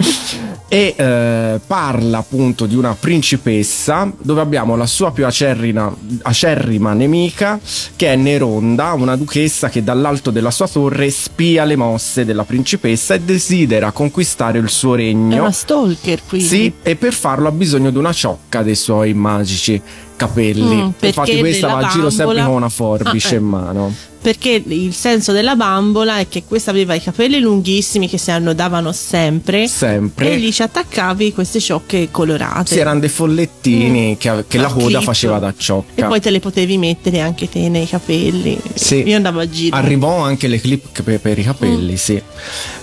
[0.68, 7.60] e eh, parla appunto di una principessa dove abbiamo la sua più acerrina- acerrima nemica
[7.96, 13.14] che è Neronda, una duchessa che dall'alto della sua torre spia le mosse della principessa
[13.16, 15.42] e desidera conquistare il suo È regno.
[15.42, 16.48] una stalker quindi.
[16.48, 19.82] Sì, e per farlo ha bisogno di una ciocca dei suoi magici
[20.16, 20.76] capelli.
[20.84, 23.42] Mm, Infatti questa va a giro sempre con una forbice Ah, eh.
[23.42, 23.96] in mano.
[24.22, 28.92] Perché il senso della bambola è che questa aveva i capelli lunghissimi che si annodavano
[28.92, 29.68] sempre.
[29.68, 30.32] Sempre.
[30.32, 32.74] E lì ci attaccavi queste ciocche colorate.
[32.74, 35.04] Sì, erano dei follettini che, che la coda clip.
[35.04, 36.04] faceva da ciocca.
[36.06, 38.60] E poi te le potevi mettere anche te nei capelli.
[38.76, 39.02] Sì.
[39.08, 39.76] Io andavo a giro.
[39.76, 41.46] Arrivò anche le clip per, per i Mm.
[41.46, 42.22] capelli, sì.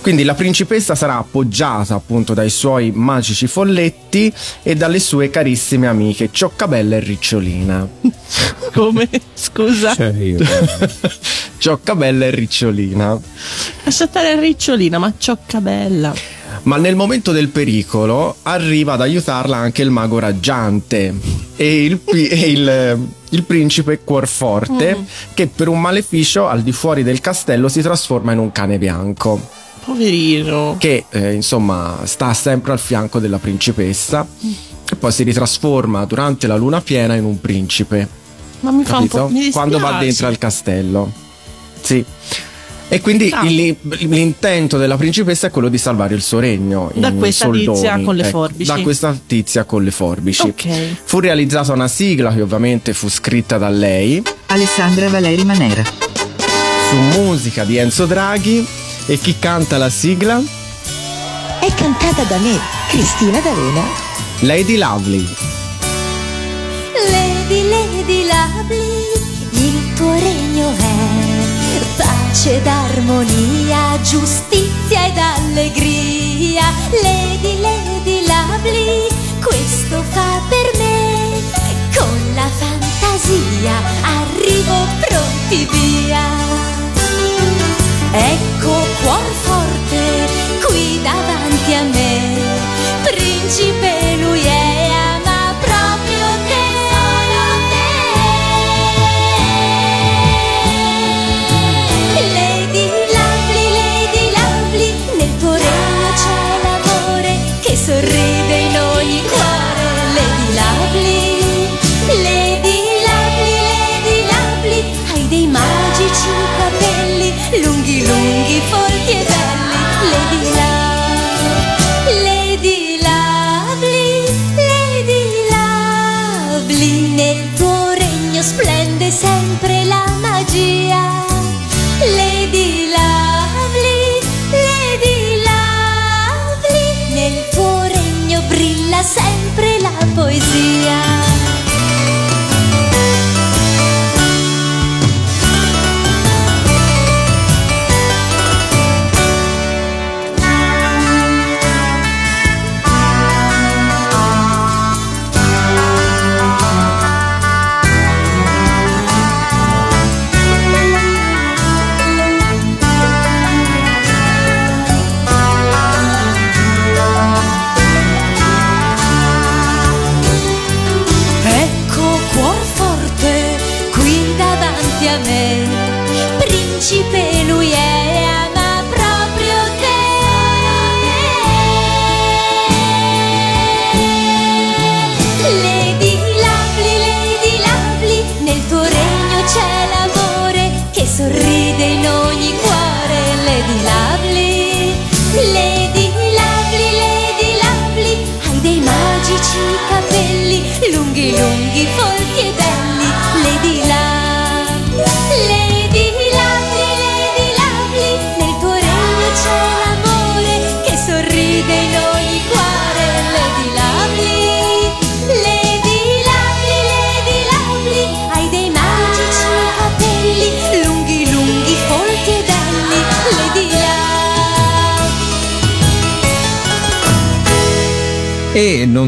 [0.01, 4.31] Quindi la principessa sarà appoggiata appunto dai suoi magici folletti
[4.63, 7.87] e dalle sue carissime amiche Cioccabella e Ricciolina.
[8.73, 9.07] Come?
[9.33, 9.95] Scusa.
[9.95, 10.37] Cioè, io.
[11.59, 13.19] Cioccabella e Ricciolina.
[13.83, 16.13] Lascia stare Ricciolina, ma ciocca bella.
[16.63, 21.13] Ma nel momento del pericolo arriva ad aiutarla anche il mago raggiante
[21.55, 25.03] e il, e il- il principe Cuorforte Mm.
[25.35, 29.57] che per un maleficio al di fuori del castello si trasforma in un cane bianco.
[29.85, 30.75] Poverino.
[30.77, 34.27] che eh, insomma sta sempre al fianco della principessa
[34.91, 38.07] e poi si ritrasforma durante la luna piena in un principe
[38.59, 39.17] Ma mi fa un capito?
[39.25, 39.29] po'.
[39.31, 41.11] Mi quando va dentro al castello
[41.81, 42.03] sì
[42.91, 43.43] e quindi Ah.
[43.45, 43.75] il-
[44.07, 47.75] l'intento della principessa è quello di salvare il suo regno Da in questa soldoni.
[47.75, 48.71] tizia con le Ecco, forbici.
[48.71, 50.67] da questa tizia con le forbici Ok.
[51.03, 55.83] fu realizzata una sigla che ovviamente fu scritta da lei Alessandra Valeri Manera.
[56.89, 58.65] su musica di Enzo Draghi
[59.05, 60.41] e chi canta la sigla?
[61.59, 62.57] È cantata da me,
[62.89, 63.83] Cristina D'Avena.
[64.39, 65.27] Lady Lovely
[67.11, 69.03] Lady, Lady Lovely,
[69.51, 71.18] il tuo regno è
[72.29, 76.63] pace ed armonia, giustizia ed allegria.
[77.01, 79.07] Lady, Lady Lovely,
[79.41, 81.41] questo fa per me.
[81.95, 86.21] Con la fantasia arrivo pronti via.
[88.11, 90.27] Ecco cuor forte
[90.65, 92.37] qui davanti a me,
[93.03, 94.68] principe lui è,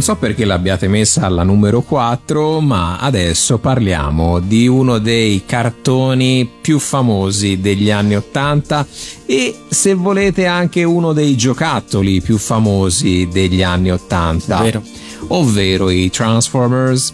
[0.02, 6.50] non so perché l'abbiate messa alla numero 4, ma adesso parliamo di uno dei cartoni
[6.60, 8.88] più famosi degli anni 80
[9.28, 14.82] e se volete anche uno dei giocattoli più famosi degli anni 80, Vero.
[15.28, 17.14] ovvero i Transformers.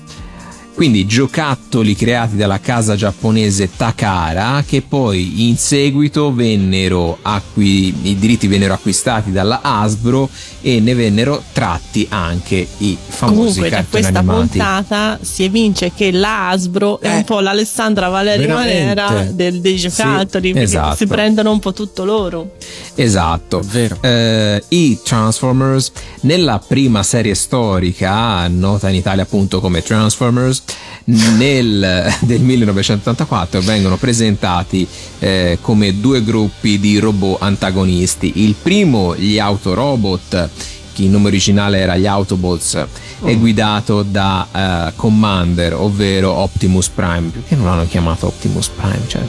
[0.77, 8.45] Quindi giocattoli creati dalla casa giapponese Takara che poi in seguito vennero acqui- i diritti
[8.45, 10.29] vennero acquistati dalla Hasbro
[10.61, 14.39] e ne vennero tratti anche i famosi Comunque, da questa animati.
[14.49, 18.53] puntata si evince che la Hasbro è un po' l'Alessandra Valeria.
[18.53, 20.95] Manera del- dei giocattoli, perché esatto.
[20.95, 22.51] si prendono un po' tutto loro.
[22.93, 23.61] Esatto.
[23.65, 23.97] Vero.
[24.01, 30.63] Eh, I Transformers, nella prima serie storica, nota in Italia appunto come Transformers,
[31.05, 34.87] nel, del 1984 vengono presentati
[35.19, 38.43] eh, come due gruppi di robot antagonisti.
[38.43, 40.49] Il primo, gli Autorobot,
[40.93, 42.85] che in nome originale era gli Autobots,
[43.23, 44.47] è guidato da
[44.89, 47.29] eh, Commander, ovvero Optimus Prime.
[47.29, 49.01] Perché non l'hanno chiamato Optimus Prime?
[49.07, 49.21] Cioè,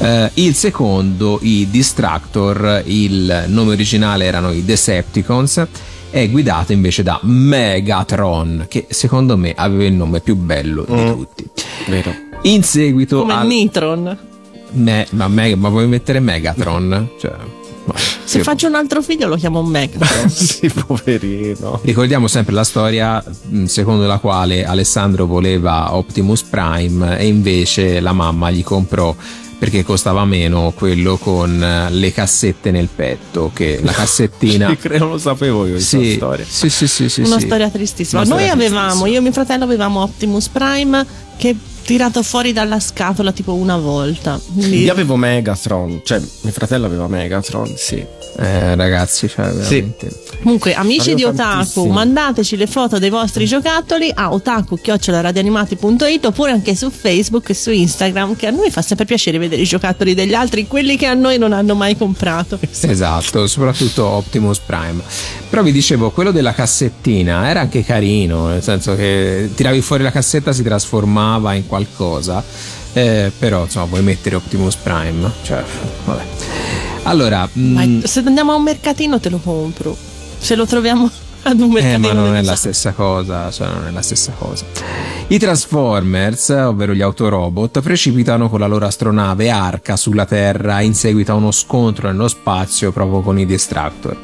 [0.00, 5.66] eh, il secondo, i Distractor, il nome originale erano i Decepticons,
[6.10, 11.48] è guidato invece da Megatron, che secondo me aveva il nome più bello di tutti.
[11.88, 12.12] Vero.
[12.42, 13.46] In seguito Come al...
[13.46, 14.18] Nitron.
[14.72, 17.10] Me- ma, me- ma vuoi mettere Megatron?
[17.18, 17.32] Cioè,
[17.96, 18.40] Se sì.
[18.40, 20.28] faccio un altro figlio lo chiamo Megatron.
[20.30, 21.80] sì, poverino.
[21.82, 23.22] Ricordiamo sempre la storia
[23.64, 29.14] secondo la quale Alessandro voleva Optimus Prime e invece la mamma gli comprò
[29.60, 34.68] perché costava meno quello con eh, le cassette nel petto, che la cassettina...
[34.74, 36.46] Sì, credo lo sapevo io questa Sì, storia.
[36.48, 37.44] sì, sì, sì, sì, Una sì.
[37.44, 38.22] storia tristissima.
[38.22, 39.08] Una Noi storia avevamo, tristissima.
[39.10, 41.06] io e mio fratello avevamo Optimus Prime
[41.36, 41.54] che
[41.84, 44.40] tirato fuori dalla scatola tipo una volta.
[44.50, 47.96] Quindi- Io avevo Megatron, cioè mio fratello aveva Megatron, sì.
[48.38, 50.08] Eh, ragazzi, cioè, veramente...
[50.42, 51.88] Comunque, amici di Otaku, tantissimi.
[51.90, 58.36] mandateci le foto dei vostri giocattoli a otaku-radioanimati.it oppure anche su Facebook e su Instagram,
[58.36, 61.36] che a noi fa sempre piacere vedere i giocattoli degli altri, quelli che a noi
[61.36, 62.58] non hanno mai comprato.
[62.90, 65.00] Esatto, soprattutto Optimus Prime.
[65.48, 70.10] Però vi dicevo, quello della cassettina era anche carino, nel senso che tiravi fuori la
[70.10, 72.42] cassetta si trasformava in qualcosa.
[72.92, 75.62] Eh, però insomma vuoi mettere Optimus Prime cioè
[76.06, 76.22] vabbè
[77.04, 79.96] allora Ma mm, se andiamo a un mercatino te lo compro.
[80.40, 81.08] Se lo troviamo
[81.42, 82.08] ad un Eh, mercatino.
[82.08, 84.64] ma non è la sa- stessa cosa, cioè non è la stessa cosa.
[85.28, 91.32] I Transformers, ovvero gli autorobot, precipitano con la loro astronave Arca sulla Terra in seguito
[91.32, 94.16] a uno scontro nello spazio proprio con i Distractor.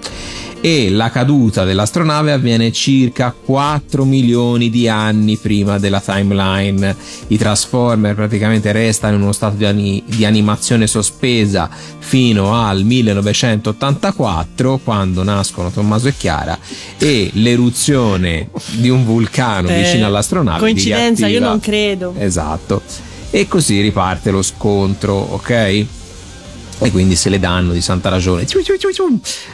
[0.67, 6.93] E la caduta dell'astronave avviene circa 4 milioni di anni prima della timeline.
[7.29, 14.81] I Transformer praticamente restano in uno stato di, ani- di animazione sospesa fino al 1984
[14.83, 16.59] quando nascono Tommaso e Chiara
[16.99, 22.13] e l'eruzione di un vulcano Eh, vicino all'astronave Coincidenza, io non credo.
[22.19, 22.83] Esatto.
[23.31, 25.87] E così riparte lo scontro, ok?
[26.79, 28.47] E quindi se le danno di santa ragione,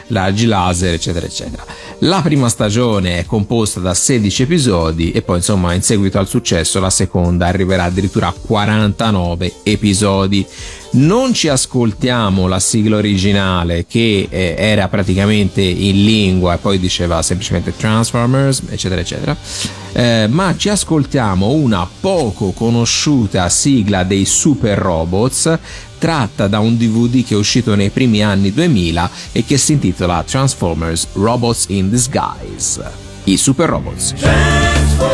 [0.07, 1.65] raggi laser, eccetera, eccetera.
[1.99, 6.81] La prima stagione è composta da 16 episodi e poi, insomma, in seguito al successo,
[6.81, 10.45] la seconda arriverà addirittura a 49 episodi.
[10.91, 17.21] Non ci ascoltiamo la sigla originale che eh, era praticamente in lingua e poi diceva
[17.21, 19.35] semplicemente Transformers, eccetera, eccetera.
[19.93, 25.57] Eh, ma ci ascoltiamo una poco conosciuta sigla dei Super Robots
[26.03, 30.21] tratta da un DVD che è uscito nei primi anni 2000 e che si intitola
[30.21, 32.83] Transformers Robots in Disguise.
[33.23, 34.13] I Super Robots.
[34.13, 35.12] Corpi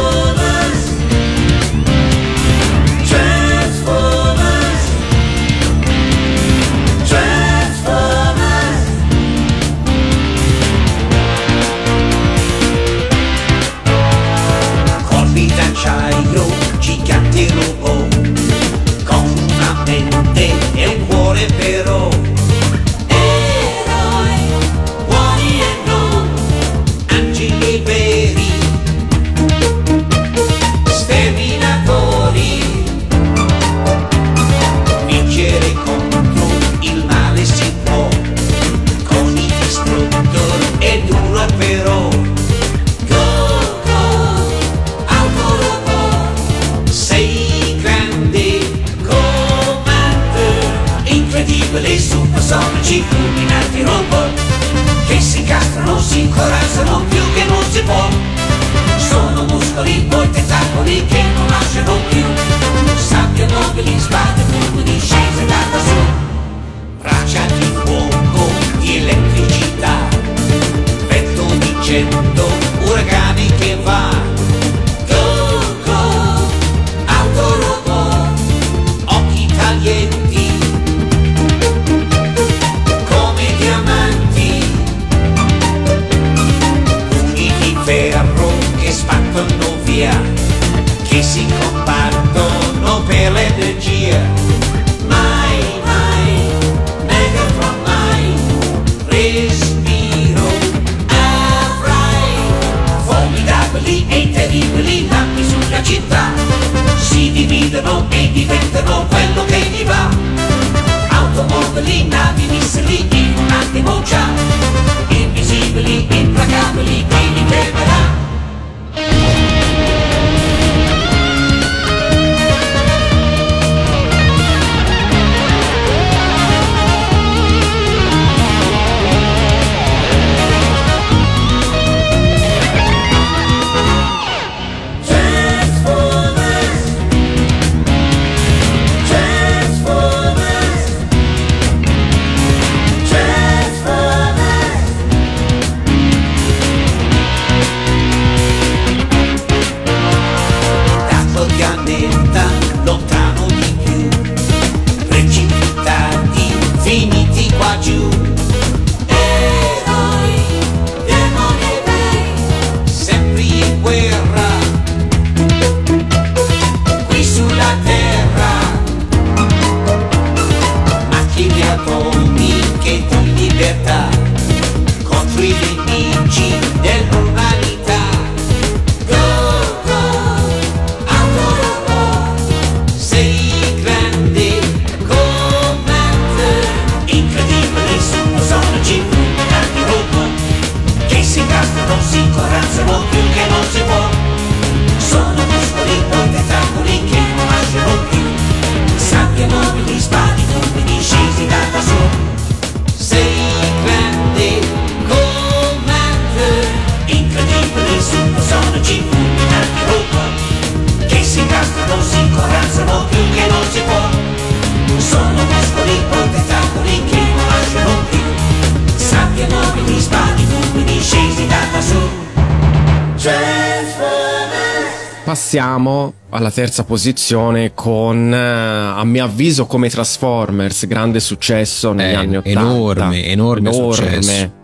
[226.49, 232.37] alla terza posizione con, eh, a mio avviso, come Transformers, grande successo negli Eh, anni
[232.37, 232.59] 80.
[232.59, 234.57] enorme, enorme successo.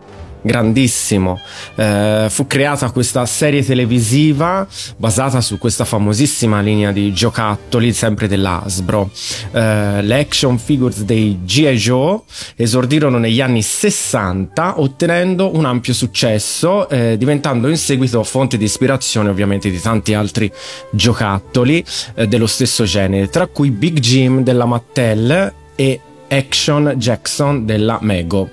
[0.45, 1.39] Grandissimo.
[1.73, 9.09] Eh, fu creata questa serie televisiva basata su questa famosissima linea di giocattoli, sempre dell'Asbro.
[9.51, 11.75] Eh, le action figures dei G.I.
[11.75, 12.19] Joe
[12.57, 19.29] esordirono negli anni 60 ottenendo un ampio successo, eh, diventando in seguito fonte di ispirazione
[19.29, 20.51] ovviamente di tanti altri
[20.91, 21.83] giocattoli
[22.13, 25.99] eh, dello stesso genere, tra cui Big Jim della Mattel e
[26.29, 28.49] Action Jackson della Mego.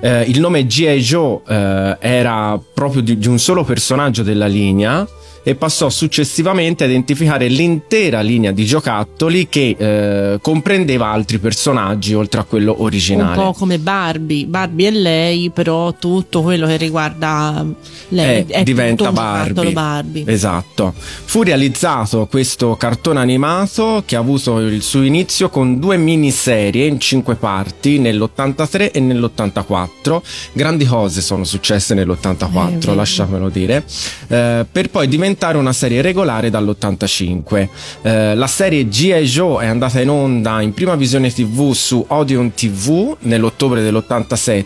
[0.00, 0.98] Eh, il nome G.I.
[1.00, 5.06] Joe eh, era proprio di, di un solo personaggio della linea
[5.42, 12.40] e passò successivamente a identificare l'intera linea di giocattoli che eh, comprendeva altri personaggi oltre
[12.40, 13.34] a quello Un originale.
[13.36, 17.64] po' come Barbie, Barbie è lei, però tutto quello che riguarda
[18.08, 19.72] lei Eh, diventa un Barbie.
[19.72, 20.24] Barbie.
[20.26, 20.92] Esatto.
[20.96, 27.00] Fu realizzato questo cartone animato che ha avuto il suo inizio con due miniserie in
[27.00, 30.20] cinque parti nell'83 e nell'84.
[30.52, 32.94] Grandi cose sono successe Eh, nell'84, vero.
[32.94, 33.84] lasciamelo dire.
[34.28, 35.28] Eh, per poi diventare
[35.58, 37.68] una serie regolare dall'85.
[38.02, 39.24] Eh, la serie G.I.
[39.24, 44.64] Joe è andata in onda in prima visione TV su Odeon TV nell'ottobre dell'87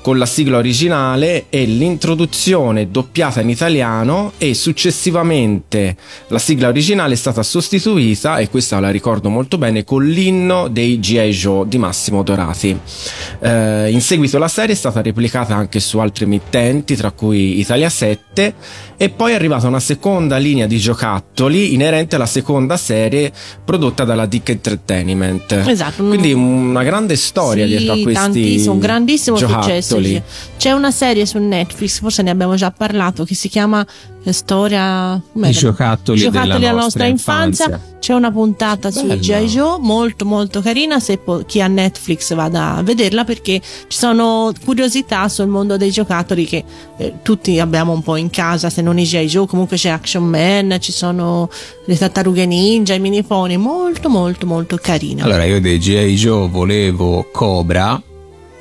[0.00, 5.96] con la sigla originale e l'introduzione doppiata in italiano e successivamente
[6.28, 10.98] la sigla originale è stata sostituita e questa la ricordo molto bene con l'inno dei
[10.98, 11.30] G.I.
[11.30, 12.78] Joe di Massimo Dorati.
[13.40, 17.88] Eh, in seguito la serie è stata replicata anche su altre emittenti tra cui Italia
[17.88, 18.54] 7
[18.96, 23.32] e poi è arrivata una seconda linea di giocattoli inerente alla seconda serie
[23.64, 25.52] prodotta dalla Dick Entertainment.
[25.66, 26.04] Esatto.
[26.04, 29.36] Quindi una grande storia Sì, dietro a questi tantissimo, un grandissimo.
[29.46, 30.08] Giocattoli.
[30.08, 30.22] sì.
[30.56, 33.84] C'è una serie su Netflix, forse ne abbiamo già parlato, che si chiama
[34.24, 35.20] eh, Storia?
[35.34, 37.80] I giocattoli della nostra infanzia.
[37.98, 39.20] C'è una puntata sui Bella.
[39.20, 39.46] G.I.
[39.46, 44.52] Joe molto molto carina se po- chi ha Netflix vada a vederla perché ci sono
[44.64, 46.64] curiosità sul mondo dei giocattoli che
[46.98, 49.26] eh, tutti abbiamo un po' in casa, se non i G.I.
[49.26, 51.48] Joe, comunque c'è Action Man, ci sono
[51.84, 55.24] le tartarughe ninja, i mini pony, molto molto molto carina.
[55.24, 56.14] Allora, io dei G.I.
[56.14, 58.00] Joe volevo Cobra,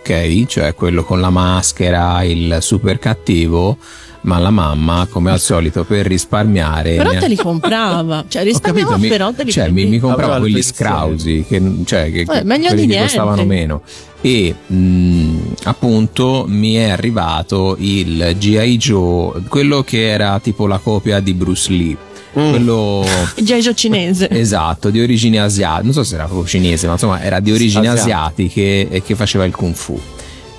[0.02, 0.46] ok?
[0.46, 3.78] Cioè quello con la maschera, il super cattivo.
[4.24, 6.96] ma la mamma, come al solito, per risparmiare.
[6.96, 8.24] Però te li comprava.
[8.30, 10.92] Cioè, risparmiava, capito, mi, però te li cioè, mi, mi comprava il quelli pensiero.
[10.92, 13.82] scrausi, che, cioè, che, Vabbè, meglio quelli di che costavano meno.
[14.22, 18.78] E mh, appunto mi è arrivato il G.I.
[18.78, 21.98] Joe, quello che era tipo la copia di Bruce Lee.
[22.32, 23.06] Quello
[23.42, 24.30] Gejo cinese.
[24.30, 27.88] esatto, di origini asiatiche, non so se era proprio cinese, ma insomma era di origini
[27.88, 28.18] Asiatico.
[28.18, 30.00] asiatiche e che faceva il kung fu.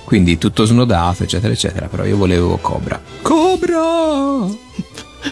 [0.03, 1.87] Quindi tutto snodato, eccetera, eccetera.
[1.87, 3.01] Però io volevo Cobra.
[3.21, 4.45] Cobra!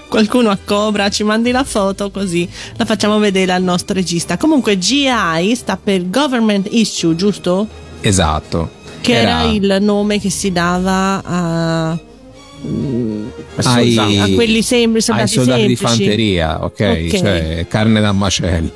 [0.08, 4.38] Qualcuno a Cobra ci mandi la foto così la facciamo vedere al nostro regista.
[4.38, 7.68] Comunque GI sta per Government Issue, giusto?
[8.00, 8.80] Esatto.
[9.02, 12.00] Che era, il nome che si dava a,
[13.64, 16.04] ai, a quelli sembri, ai soldati soldati di semplici.
[16.04, 16.70] fanteria, ok?
[16.72, 17.18] Ok.
[17.18, 18.70] Cioè carne da macello.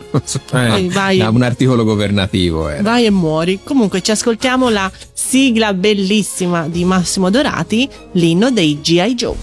[0.51, 1.19] Eh, vai.
[1.19, 2.81] un articolo governativo era.
[2.81, 3.59] Vai e muori.
[3.63, 9.35] Comunque ci ascoltiamo la sigla bellissima di Massimo Dorati, l'inno dei GI Joe.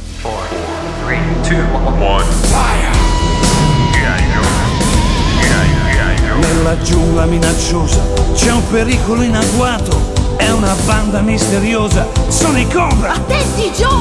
[6.41, 8.03] Nella giungla minacciosa
[8.35, 10.21] c'è un pericolo in agguato.
[10.37, 12.07] È una banda misteriosa.
[12.29, 13.13] Sono i Cobra!
[13.13, 13.92] Attenti Joe!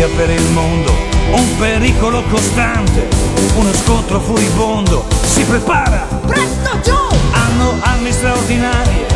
[0.00, 0.96] Un'insidia per il mondo,
[1.32, 3.06] un pericolo costante.
[3.54, 6.08] Uno scontro furibondo si prepara.
[6.26, 7.18] Presto Joe!
[7.32, 9.06] Hanno armi straordinarie,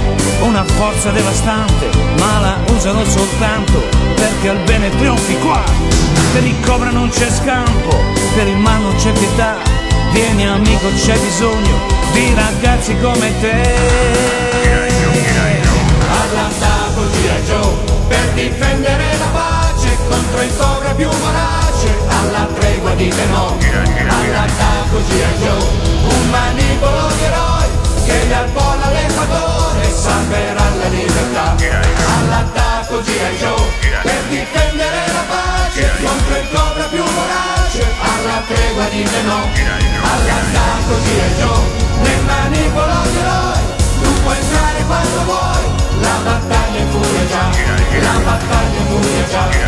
[0.41, 3.83] una forza devastante, ma la usano soltanto
[4.15, 5.63] perché al bene trionfi qua.
[6.35, 7.97] Per il cobra non c'è scampo,
[8.35, 9.57] per il mal non c'è pietà.
[10.13, 11.79] Vieni amico, c'è bisogno
[12.13, 13.63] di ragazzi come te.
[15.25, 15.63] G.I.
[17.47, 17.73] Joe
[18.09, 19.14] per difendere
[20.35, 21.95] contro il cobra più vorace.
[22.09, 23.57] Alla tregua dite no,
[24.09, 25.39] all'attacco G.I.
[25.39, 25.63] Joe,
[26.03, 27.69] un manipolo di eroi
[28.05, 31.55] che dal polo all'equatore salverà la libertà.
[32.19, 33.37] All'attacco G.I.
[33.39, 33.67] Joe
[34.03, 37.85] per difendere la pace contro il cobra più vorace.
[38.01, 39.49] Alla tregua dite no,
[40.03, 41.35] all'attacco G.I.
[41.39, 41.63] Joe,
[42.03, 43.63] nel manipolo di eroi.
[44.03, 47.51] Tu puoi entrare quando vuoi, la battaglia è furia già,
[48.03, 49.65] la battaglia è furia già.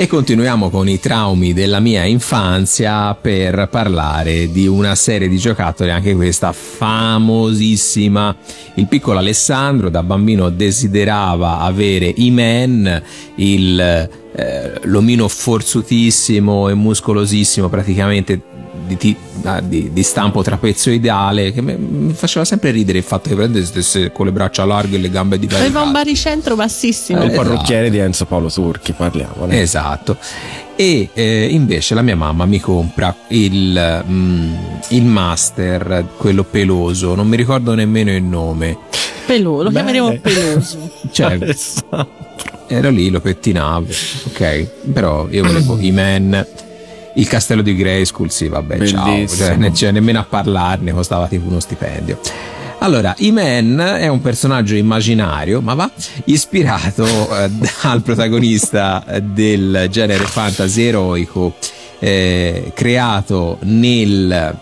[0.00, 5.90] E continuiamo con i traumi della mia infanzia per parlare di una serie di giocattoli,
[5.90, 8.34] anche questa famosissima.
[8.76, 13.02] Il piccolo Alessandro da bambino desiderava avere I-Man,
[13.34, 18.40] il, eh, l'omino forzutissimo e muscolosissimo, praticamente
[18.98, 23.66] di, ah, di- di stampo trapezoidale, che mi faceva sempre ridere il fatto che prendesse
[23.66, 27.22] stesse con le braccia larghe e le gambe di Aveva un baricentro bassissimo.
[27.22, 27.48] Il esatto.
[27.48, 29.46] parrucchiere di Enzo Paolo Turchi, parliamo.
[29.46, 29.60] ne?
[29.60, 30.16] Esatto.
[30.76, 34.54] E eh, invece la mia mamma mi compra il, mm,
[34.88, 38.78] il master, quello peloso, non mi ricordo nemmeno il nome.
[39.26, 39.92] Peloso, lo Bene.
[39.92, 40.90] chiameremo peloso.
[41.12, 42.08] Cioè, Alessandro.
[42.66, 43.86] ero lì, lo pettinavo,
[44.28, 44.68] ok?
[44.92, 46.46] Però io volevo I-Man.
[47.14, 49.04] Il castello di Grayskull, sì, vabbè, ciao.
[49.04, 49.46] Bellissimo.
[49.46, 52.18] Cioè, ne- cioè, nemmeno a parlarne costava tipo uno stipendio.
[52.82, 55.90] Allora, I-Man è un personaggio immaginario, ma va
[56.24, 57.50] ispirato eh,
[57.82, 61.54] dal protagonista del genere fantasy eroico,
[61.98, 64.56] eh, creato nel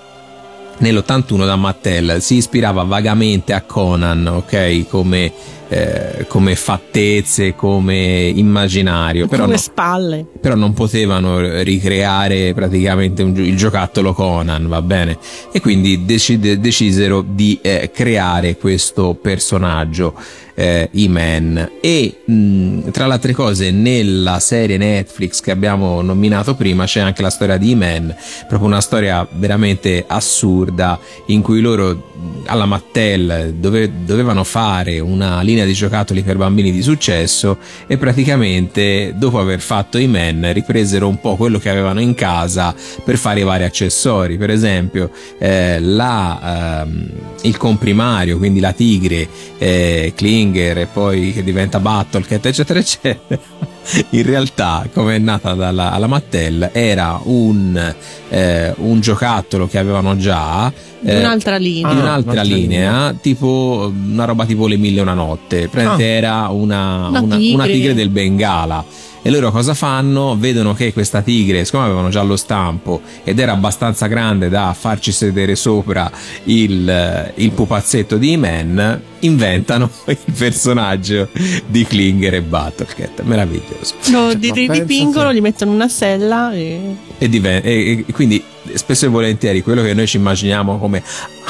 [0.81, 4.87] nell'81 da Mattel si ispirava vagamente a Conan, ok?
[4.89, 5.33] Come,
[5.69, 10.25] eh, come fattezze, come immaginario, però, Come no- spalle.
[10.41, 15.19] però non potevano ricreare praticamente un il giocattolo Conan, va bene?
[15.53, 20.15] E quindi decide- decisero di eh, creare questo personaggio.
[20.59, 26.85] Eh, I-Man e mh, tra le altre cose nella serie Netflix che abbiamo nominato prima
[26.85, 28.13] c'è anche la storia di I-Man
[28.49, 32.11] proprio una storia veramente assurda in cui loro
[32.47, 39.15] alla Mattel dove- dovevano fare una linea di giocattoli per bambini di successo e praticamente
[39.17, 43.45] dopo aver fatto I-Man ripresero un po' quello che avevano in casa per fare i
[43.45, 44.37] vari accessori.
[44.37, 47.11] Per esempio eh, la, ehm,
[47.43, 49.29] il comprimario quindi la tigre
[49.59, 53.78] eh, Klinger e poi che diventa Battlecat eccetera eccetera
[54.11, 57.95] in realtà come è nata dalla alla Mattel era un,
[58.29, 60.71] eh, un giocattolo che avevano già
[61.01, 61.93] Di eh, un'altra linea.
[61.93, 65.69] di Ah, un'altra un'altra linea, tipo una roba tipo le mille e una notte.
[65.69, 66.07] Praticamente Ah.
[66.07, 67.55] era una, Una una- tigre.
[67.55, 68.85] una tigre del Bengala.
[69.29, 70.39] E loro cosa fanno?
[70.39, 75.13] Vedono che questa tigre, siccome avevano già lo stampo ed era abbastanza grande da farci
[75.13, 76.11] sedere sopra
[76.45, 81.29] il, il pupazzetto di Man, inventano il personaggio
[81.67, 83.21] di Klinger e Battlecat.
[83.21, 83.97] Meraviglioso.
[84.11, 86.97] Lo pensa dipingono, se- li mettono una sella e...
[87.19, 91.03] E, diven- e- e quindi spesso e volentieri quello che noi ci immaginiamo come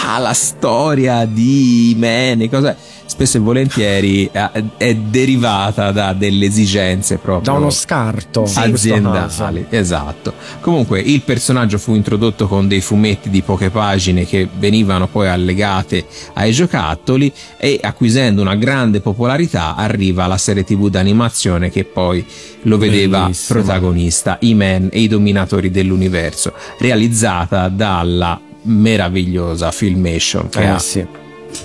[0.04, 2.76] ah, la storia di Man e cose
[3.18, 9.66] spesso e volentieri è, è derivata da delle esigenze proprio Da uno scarto aziendali.
[9.70, 10.34] Esatto.
[10.60, 16.06] Comunque il personaggio fu introdotto con dei fumetti di poche pagine che venivano poi allegate
[16.34, 22.24] ai giocattoli e acquisendo una grande popolarità arriva la serie tv d'animazione che poi
[22.62, 23.58] lo vedeva Bellissimo.
[23.60, 31.04] protagonista I-Man e i dominatori dell'universo, realizzata dalla meravigliosa Filmation che Eh, ha sì.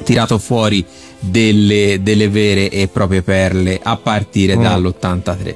[0.03, 0.83] tirato fuori
[1.25, 4.61] delle, delle vere e proprie perle a partire Mm.
[4.61, 5.55] dall'83.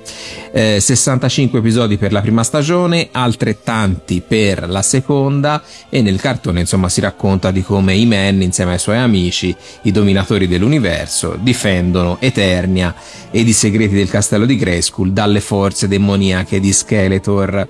[0.54, 6.90] Eh, 65 episodi per la prima stagione, altrettanti per la seconda e nel cartone insomma
[6.90, 9.54] si racconta di come I-Man insieme ai suoi amici,
[9.84, 12.96] i dominatori dell'universo, difendono Eternia
[13.30, 17.68] ed i segreti del castello di Grayskull dalle forze demoniache di Skeletor.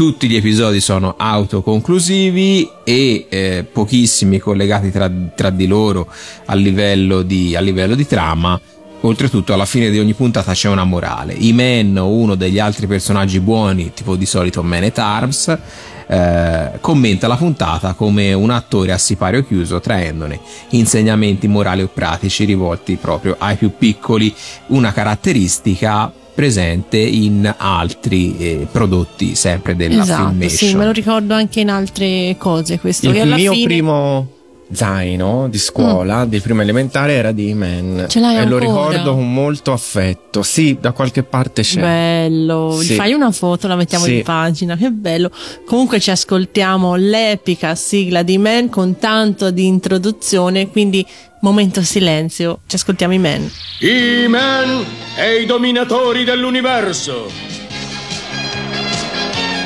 [0.00, 6.10] Tutti gli episodi sono autoconclusivi e eh, pochissimi collegati tra, tra di loro
[6.46, 8.58] a livello di, a livello di trama.
[9.02, 11.34] Oltretutto, alla fine di ogni puntata c'è una morale.
[11.34, 15.58] I-Man o uno degli altri personaggi buoni, tipo di solito Man at Arms,
[16.06, 20.40] eh, commenta la puntata come un attore a sipario chiuso, traendone
[20.70, 24.34] insegnamenti morali o pratici rivolti proprio ai più piccoli,
[24.68, 30.70] una caratteristica presente in altri eh, prodotti sempre della esatto, Filmation.
[30.70, 33.10] sì, me lo ricordo anche in altre cose questo.
[33.10, 33.64] Il alla mio fine...
[33.66, 34.28] primo
[34.72, 38.06] zaino di scuola, di prima elementare, era di Man.
[38.08, 38.88] Ce l'hai e lo ancora?
[38.88, 40.42] ricordo con molto affetto.
[40.42, 41.80] Sì, da qualche parte c'è.
[41.80, 42.94] Bello, Sì.
[42.94, 44.16] fai una foto, la mettiamo Sì.
[44.18, 45.30] in pagina, che bello.
[45.66, 51.04] Comunque ci ascoltiamo l'epica sigla di Man con tanto di introduzione, quindi
[51.40, 53.50] momento silenzio, ci ascoltiamo i Man.
[53.80, 54.84] I-Man
[55.16, 57.30] e i dominatori dell'universo.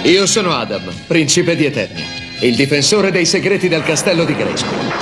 [0.04, 2.04] Io sono Adam, principe di Eternia,
[2.40, 4.92] il difensore dei segreti del castello di Grayskull.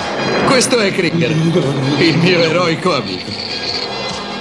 [0.47, 3.31] Questo è Krieger, il mio eroico amico.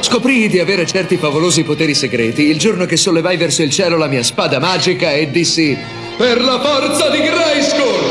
[0.01, 4.07] Scoprii di avere certi favolosi poteri segreti il giorno che sollevai verso il cielo la
[4.07, 5.77] mia spada magica e dissi
[6.17, 8.10] Per la forza di Grayskull!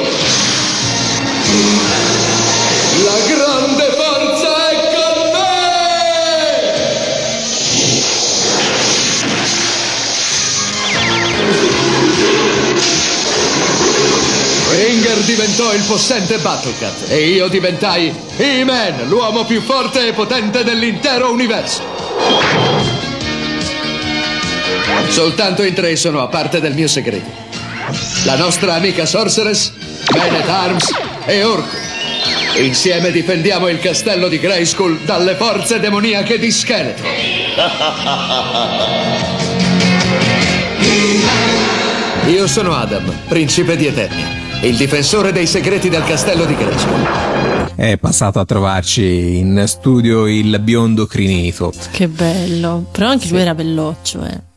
[15.30, 21.82] Diventò il possente Battlecat e io diventai He-Man, l'uomo più forte e potente dell'intero universo.
[25.06, 27.30] Soltanto in tre sono a parte del mio segreto.
[28.24, 29.72] La nostra amica Sorceress,
[30.12, 30.92] Man at Arms
[31.26, 31.76] e Orco.
[32.56, 37.06] Insieme difendiamo il castello di Grayskull dalle forze demoniache di Skeletor.
[42.26, 47.08] Io sono Adam, principe di Eternia, il difensore dei segreti del castello di Grayskull.
[47.74, 51.72] È passato a trovarci in studio il biondo Crinito.
[51.90, 54.49] Che bello, però anche lui era belloccio, eh.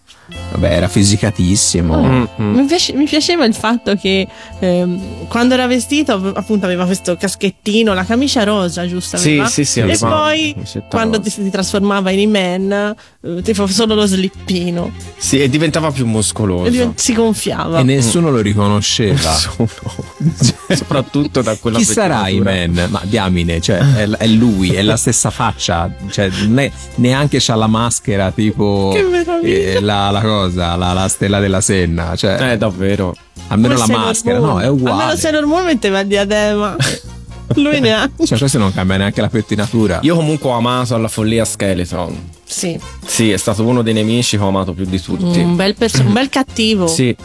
[0.54, 2.28] Vabbè, era fisicatissimo.
[2.36, 4.28] Mi, piace- mi piaceva il fatto che
[4.60, 9.18] ehm, quando era vestito appunto aveva questo caschettino, la camicia rosa, giusto?
[9.18, 9.48] Sì, aveva?
[9.48, 10.56] sì, sì, E poi
[10.90, 15.90] quando ti, si trasformava in E-Man, eh, ti fa solo lo slippino Sì, e diventava
[15.92, 16.66] più muscoloso.
[16.66, 17.80] e diven- si gonfiava.
[17.80, 19.32] E nessuno lo riconosceva.
[20.70, 22.28] Soprattutto da quella Chi sarà.
[22.28, 22.88] Iman?
[22.90, 27.68] Ma diamine, cioè, è, è lui, è la stessa faccia, cioè, è- neanche c'ha la
[27.68, 29.56] maschera tipo Che meraviglia.
[29.74, 32.16] eh, la, la cosa, la, la stella della Senna.
[32.16, 33.16] Cioè, Eh, davvero.
[33.48, 35.02] almeno la maschera, no, è uguale.
[35.02, 36.76] Almeno Sailor Moon metteva diadema.
[37.56, 38.26] lui neanche.
[38.26, 40.00] Cioè, questo non cambia neanche la pettinatura.
[40.02, 42.30] Io comunque ho amato alla follia Skeleton.
[42.46, 45.40] Sì, Sì, è stato uno dei nemici che ho amato più di tutti.
[45.40, 46.88] un bel, perso- un bel cattivo.
[46.88, 47.16] Sì,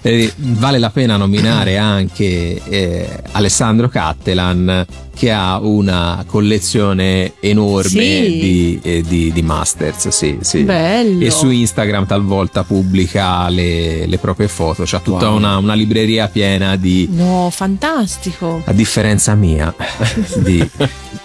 [0.00, 8.38] Eh, vale la pena nominare anche eh, Alessandro Cattelan che ha una collezione enorme Sì.
[8.38, 10.62] di, eh, di- di masters sì, sì.
[10.62, 11.24] Bello.
[11.24, 15.36] e su Instagram talvolta pubblica le, le proprie foto c'ha tutta Wow.
[15.36, 18.62] una, una libreria piena di No, fantastico.
[18.64, 19.74] a differenza mia
[20.38, 20.64] di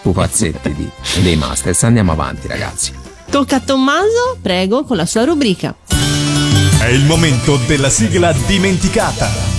[0.01, 0.89] pupazzetti di-
[1.21, 2.91] dei masters andiamo avanti ragazzi
[3.30, 5.74] Tocca a Tommaso, prego, con la sua rubrica.
[6.84, 9.53] È il momento della sigla dimenticata.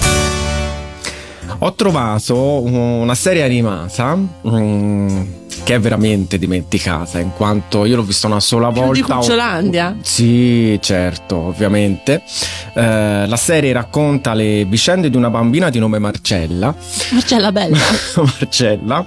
[1.59, 5.21] Ho trovato una serie animata mm,
[5.63, 8.93] che è veramente dimenticata, in quanto io l'ho vista una sola volta.
[8.93, 9.97] di Cucciolandia.
[10.03, 12.23] Sì, certo, ovviamente.
[12.75, 16.75] Eh, la serie racconta le vicende di una bambina di nome Marcella.
[17.13, 17.79] Marcella Bella.
[18.17, 19.07] Marcella,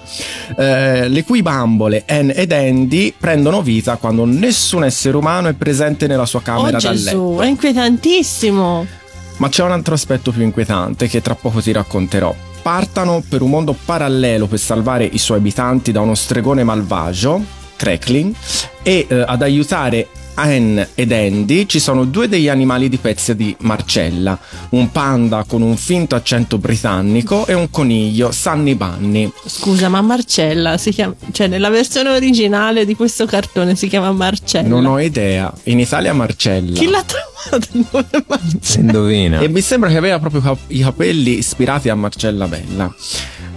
[0.57, 6.07] eh, le cui bambole Anne ed Andy prendono vita quando nessun essere umano è presente
[6.07, 7.03] nella sua Oh camera da letto.
[7.03, 9.05] Gesù, è inquietantissimo.
[9.37, 12.33] Ma c'è un altro aspetto più inquietante che tra poco ti racconterò.
[12.61, 17.41] Partano per un mondo parallelo per salvare i suoi abitanti da uno stregone malvagio
[17.75, 18.33] crackling
[18.81, 20.07] e eh, ad aiutare
[20.37, 24.37] Anne ed Andy ci sono due degli animali di pezzi di Marcella,
[24.69, 29.31] un panda con un finto accento britannico e un coniglio Sunny Bunny.
[29.45, 31.15] Scusa, ma Marcella si chiama.
[31.31, 34.67] cioè, nella versione originale di questo cartone si chiama Marcella.
[34.67, 36.77] Non ho idea, in Italia Marcella.
[36.77, 38.59] Chi l'ha trovato il nome Marcella?
[38.61, 39.39] Si indovina.
[39.39, 42.93] E mi sembra che aveva proprio cap- i capelli ispirati a Marcella Bella.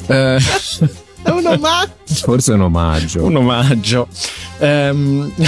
[0.07, 0.39] Eh,
[1.23, 1.93] È un omaggio.
[2.05, 3.25] Forse è un omaggio.
[3.25, 4.09] un omaggio.
[4.59, 5.33] Ehm,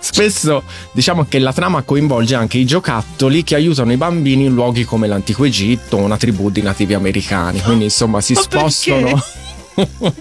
[0.00, 0.62] Spesso
[0.92, 5.06] diciamo che la trama coinvolge anche i giocattoli che aiutano i bambini in luoghi come
[5.08, 7.60] l'antico Egitto o una tribù di nativi americani.
[7.60, 9.22] Quindi insomma si Ma spostano.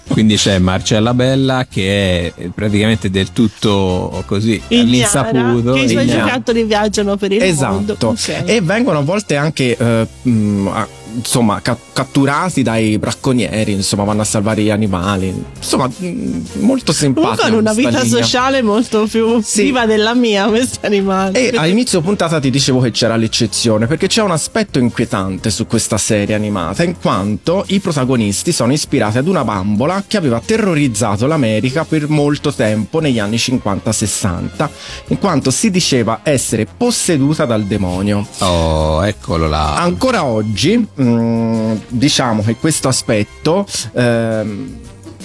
[0.08, 5.74] Quindi c'è Marcella Bella che è praticamente del tutto così Ignara all'insaputo.
[5.74, 7.94] che i suoi giocattoli viaggiano per il mondo.
[7.94, 8.08] Esatto.
[8.08, 8.44] Ok.
[8.46, 14.22] E vengono a volte anche eh, mh, a- insomma ca- catturati dai bracconieri, insomma, vanno
[14.22, 15.34] a salvare gli animali.
[15.58, 17.36] Insomma, mh, molto simpatico.
[17.36, 21.36] Comunque hanno una vita sociale molto più viva della mia questi animali.
[21.36, 25.68] E a inizio puntata ti dicevo che c'era l'eccezione, perché c'è un aspetto inquietante su
[25.68, 31.28] questa serie animata, in quanto i protagonisti sono ispirati ad una bambola che aveva terrorizzato
[31.28, 34.70] l'America per molto tempo negli anni 50-60,
[35.08, 38.28] in quanto si diceva essere posseduta dal demonio.
[38.40, 39.76] Oh, eccolo là.
[39.76, 44.80] Ancora oggi, mh, diciamo che questo aspetto ehm,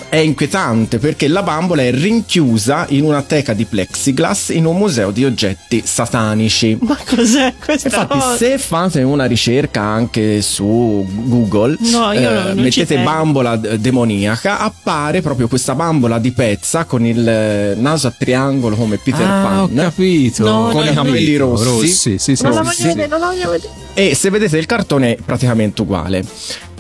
[0.09, 5.11] è inquietante perché la bambola è rinchiusa in una teca di plexiglass in un museo
[5.11, 6.78] di oggetti satanici.
[6.80, 8.36] Ma cos'è questa Infatti, cosa?
[8.36, 13.57] se fate una ricerca anche su Google, No, io eh, non- non ci mettete bambola
[13.57, 19.42] demoniaca, appare proprio questa bambola di pezza con il naso a triangolo come Peter Ah,
[19.42, 19.59] Pan.
[19.59, 20.44] ho capito.
[20.44, 21.64] No, con no, i capelli rossi.
[21.64, 23.72] Rossi, sì, sì, non la voglio vedere, non la voglio vedere.
[23.94, 26.24] E se vedete il cartone è praticamente uguale.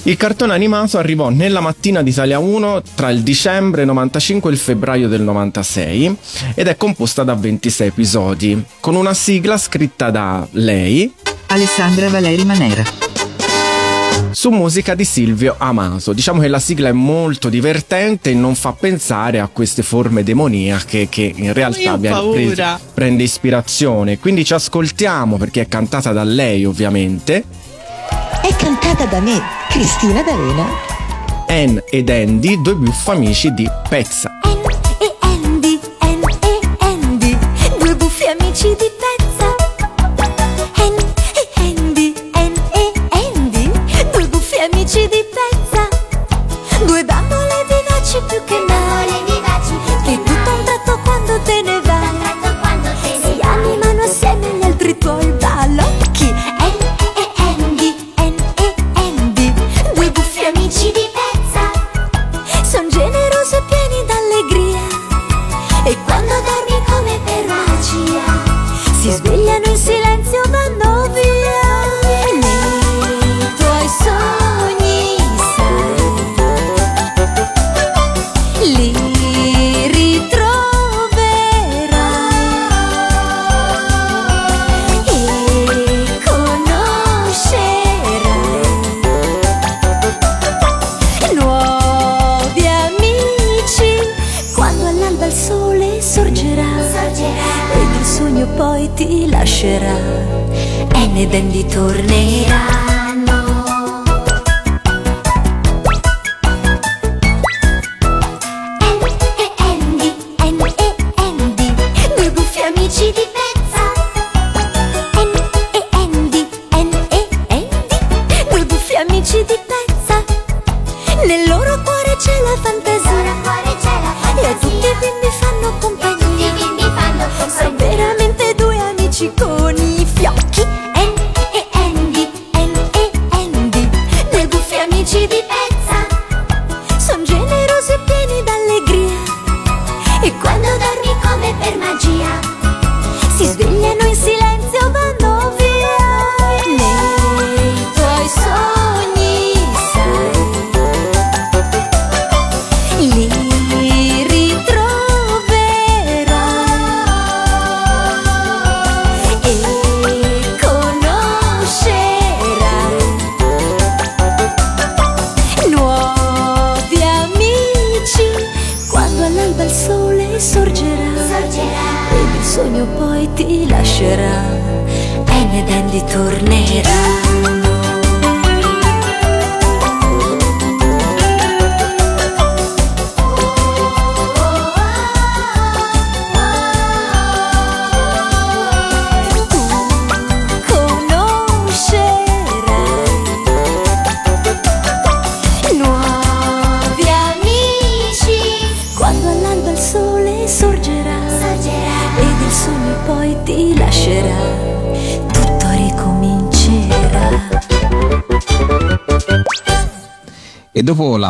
[0.04, 4.58] Il cartone animato arrivò nella mattina di Italia 1 tra il dicembre 95 e il
[4.58, 6.16] febbraio del 96
[6.54, 11.12] ed è composta da 26 episodi, con una sigla scritta da lei
[11.48, 12.82] Alessandra Valeri Manera.
[14.30, 16.12] su musica di Silvio Amato.
[16.12, 21.08] Diciamo che la sigla è molto divertente e non fa pensare a queste forme demoniache
[21.08, 24.18] che in realtà presa- prende ispirazione.
[24.18, 27.44] Quindi ci ascoltiamo perché è cantata da lei ovviamente.
[28.48, 30.66] È cantata da me, Cristina D'Avena.
[31.48, 34.30] Anne ed Andy, due buffa amici di Pezza.
[34.98, 37.36] e Andy, Ann e Andy,
[37.78, 39.54] due buffi amici di pezza.
[40.76, 40.96] Ann
[41.34, 43.70] e Andy, Ann e Andy,
[44.12, 45.86] due buffi amici di pezza.
[46.86, 48.67] Due bambole vivaci più che mai,
[101.18, 102.77] e Andy torneranno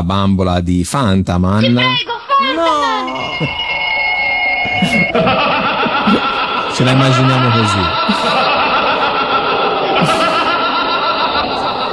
[0.08, 1.76] bambola di Fantaman.
[6.74, 7.78] Ce la immaginiamo così.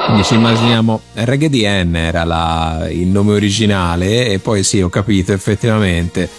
[0.05, 5.33] Quindi ci immaginiamo Raggedy Ann era la- il nome originale e poi sì, ho capito
[5.33, 6.29] effettivamente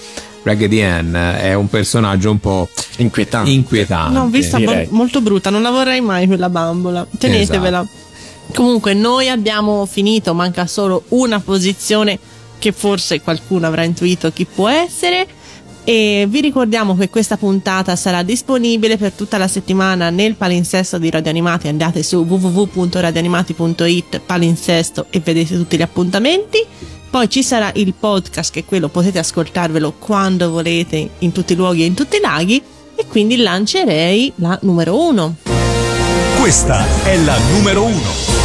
[0.45, 3.51] Raggedy Ann è un personaggio un po' inquietante.
[3.51, 4.13] inquietante.
[4.13, 7.05] No, vista mo- molto brutta, non la vorrei mai quella bambola.
[7.19, 7.85] Tenetevela.
[8.57, 12.19] Comunque, noi abbiamo finito, manca solo una posizione
[12.59, 15.27] che forse qualcuno avrà intuito chi può essere.
[15.85, 21.11] E vi ricordiamo che questa puntata sarà disponibile per tutta la settimana nel palinsesto di
[21.11, 21.69] Radio Animati.
[21.69, 26.65] Andate su www.radioanimati.it palinsesto e vedete tutti gli appuntamenti.
[27.11, 31.83] Poi ci sarà il podcast, che quello potete ascoltarvelo quando volete, in tutti i luoghi
[31.83, 32.63] e in tutti i laghi.
[32.95, 35.37] E quindi lancerei la numero uno.
[36.41, 38.36] Questa è la numero uno.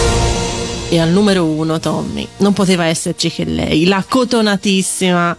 [0.93, 5.37] E al numero uno, Tommy, non poteva esserci che lei, la cotonatissima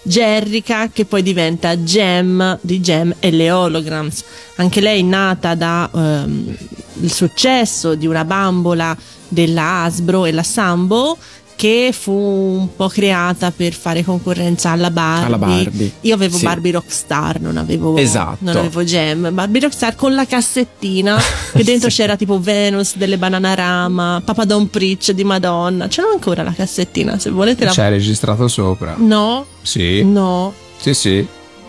[0.00, 4.22] Jerrica, che poi diventa Gem di Gem e le Holograms.
[4.58, 6.56] Anche lei nata da ehm,
[7.00, 8.96] il successo di una bambola
[9.26, 11.18] della Hasbro e la Sambo
[11.54, 15.24] che fu un po' creata per fare concorrenza alla Barbie.
[15.26, 16.44] Alla Barbie, Io avevo sì.
[16.44, 18.38] Barbie Rockstar, non avevo, Esatto.
[18.40, 19.32] non avevo Gem.
[19.32, 21.16] Barbie Rockstar con la cassettina
[21.52, 25.88] che dentro c'era tipo Venus delle Bananarama, Papa Don Preach di Madonna.
[25.88, 28.94] Ce l'ho ancora la cassettina, se volete la C'è registrato sopra.
[28.98, 30.02] No, Sì.
[30.02, 30.52] no.
[30.78, 31.26] Sì, sì.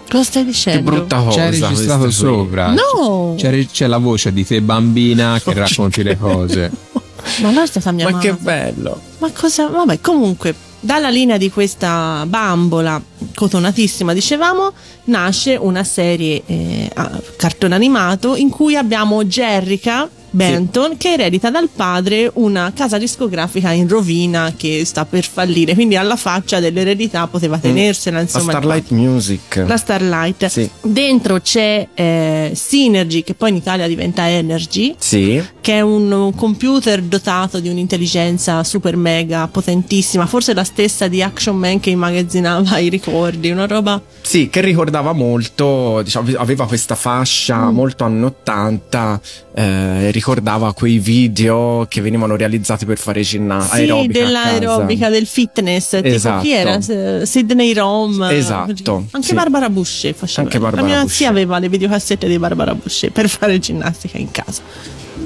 [0.09, 1.05] Cosa stai dicendo?
[1.07, 2.11] C'è registrato questa qui.
[2.11, 2.73] sopra.
[2.73, 3.35] No!
[3.37, 6.71] C'è, c'è la voce di te bambina che racconti le cose.
[7.41, 8.99] Ma stata mia Ma che bello.
[9.19, 9.67] Ma cosa?
[9.67, 13.01] Vabbè, comunque, dalla linea di questa bambola
[13.33, 14.71] cotonatissima, dicevamo,
[15.05, 16.91] nasce una serie eh,
[17.37, 23.87] cartone animato in cui abbiamo Jerrica Benton che eredita dal padre una casa discografica in
[23.87, 28.43] rovina che sta per fallire, quindi alla faccia dell'eredità poteva tenersela, La insomma.
[28.45, 29.63] il Starlight Music.
[29.67, 30.45] la Starlight.
[30.47, 30.69] Sì.
[30.81, 35.41] Dentro c'è eh, Synergy, che poi in Italia diventa Energy, Sì.
[35.61, 41.21] che è un, un computer dotato di un'intelligenza super mega potentissima, forse la stessa di
[41.21, 44.01] Action Man che immagazzinava i ricordi, una roba.
[44.21, 47.73] Sì, che ricordava molto, diciamo, aveva questa fascia Mm.
[47.75, 49.21] molto anni 80,
[49.55, 55.89] eh, ricordava quei video che venivano realizzati per fare ginnastica Sì, aerobica dell'aerobica, del fitness,
[55.89, 56.41] tipo Esatto.
[56.41, 56.81] chi era?
[57.25, 58.21] Sidney Rom.
[58.23, 59.33] Esatto, Anche sì.
[59.33, 60.41] Barbara Boucher faceva.
[60.47, 61.15] Anche Barbara La mia Boucher.
[61.15, 64.61] zia aveva le videocassette di Barbara Boucher per fare ginnastica in casa.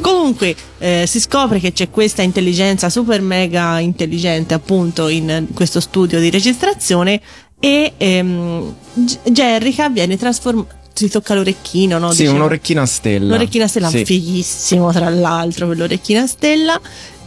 [0.01, 6.19] Comunque eh, si scopre che c'è questa intelligenza super mega intelligente appunto in questo studio
[6.19, 7.19] di registrazione
[7.59, 12.11] e ehm, G- Jerrica viene trasformata si tocca l'orecchino no?
[12.11, 12.38] Sì, Diceva.
[12.38, 13.36] un'orecchina a stella.
[13.36, 14.03] L'orecchina stella, Sì.
[14.06, 16.80] fighissimo tra l'altro, quell'orecchina stella.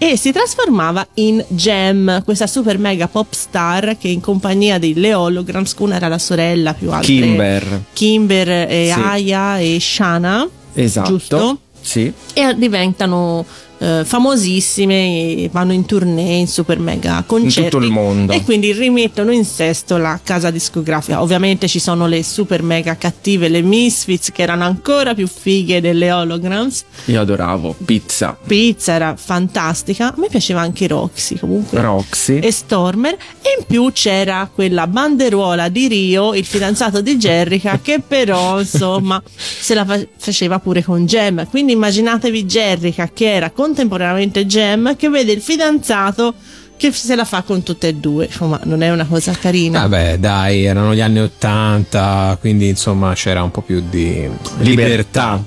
[0.02, 5.74] E si trasformava in Gem, questa super mega pop star che in compagnia delle holograms,
[5.78, 7.04] una era la sorella più alta.
[7.06, 7.82] Kimber.
[7.92, 8.98] Kimber e Sì.
[9.00, 10.48] Aya e Shana.
[10.72, 11.10] Esatto.
[11.10, 11.58] Giusto?
[11.82, 12.10] Sì.
[12.32, 13.44] E diventano
[13.80, 17.70] eh, famosissime, vanno in tournée, in super mega concerti.
[17.70, 18.32] tutto il mondo.
[18.32, 21.22] E quindi rimettono in sesto la casa discografica.
[21.22, 26.12] Ovviamente ci sono le super mega cattive, le Misfits, che erano ancora più fighe delle
[26.12, 26.84] holograms.
[27.06, 27.74] Io adoravo.
[27.84, 28.36] Pizza.
[28.46, 30.08] Pizza era fantastica.
[30.08, 31.80] A me piaceva anche Roxy comunque.
[31.80, 32.38] Roxy.
[32.38, 33.14] E Stormer.
[33.14, 39.22] E in più c'era quella banderuola di Rio, il fidanzato di Jerrica, che però insomma
[39.34, 41.48] se la fa- faceva pure con Gem.
[41.48, 46.34] Quindi immaginatevi Jerrica che era contemporaneamente Gem che vede il fidanzato
[46.76, 48.24] che se la fa con tutte e due.
[48.24, 49.80] Insomma, non è una cosa carina.
[49.86, 54.28] Vabbè, dai, erano gli anni Ottanta, quindi insomma c'era un po' più di
[54.60, 55.42] libertà.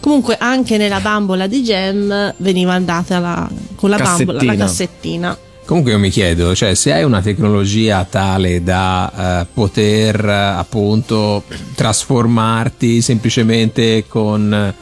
[0.00, 4.64] Comunque anche nella bambola di Gem veniva andata la- con la bambola, la Cassettina.
[4.64, 5.38] cassettina.
[5.64, 11.44] Comunque io mi chiedo, cioè se hai una tecnologia tale da eh, poter eh, appunto
[11.74, 14.74] trasformarti semplicemente con,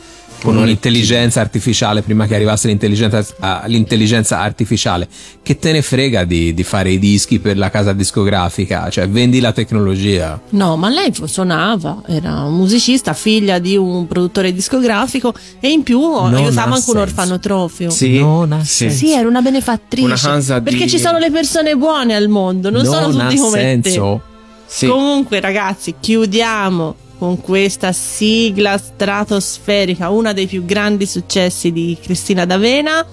[0.43, 5.09] con Un un'intelligenza artificiale prima che arrivasse l'intelligenza, ah, l'intelligenza artificiale,
[5.43, 8.89] che te ne frega di, di fare i dischi per la casa discografica?
[8.91, 10.41] Cioè vendi la tecnologia.
[10.51, 16.01] No, ma lei suonava, era un musicista, figlia di un produttore discografico e in più
[16.01, 17.91] Non aiutava anche un orfanotrofio.
[17.91, 18.19] Sì.
[18.19, 18.91] Non ha Sì.
[18.91, 20.07] Sì, era una benefattrice.
[20.07, 23.29] Una casa di- Perché ci sono le persone buone al mondo, non, sono Non ha
[23.29, 24.23] tutti come senso.
[24.67, 24.87] Sì.
[24.87, 24.93] te.
[24.93, 33.05] Comunque, ragazzi, chiudiamo con questa sigla stratosferica, uno dei più grandi successi di Cristina D'Avena.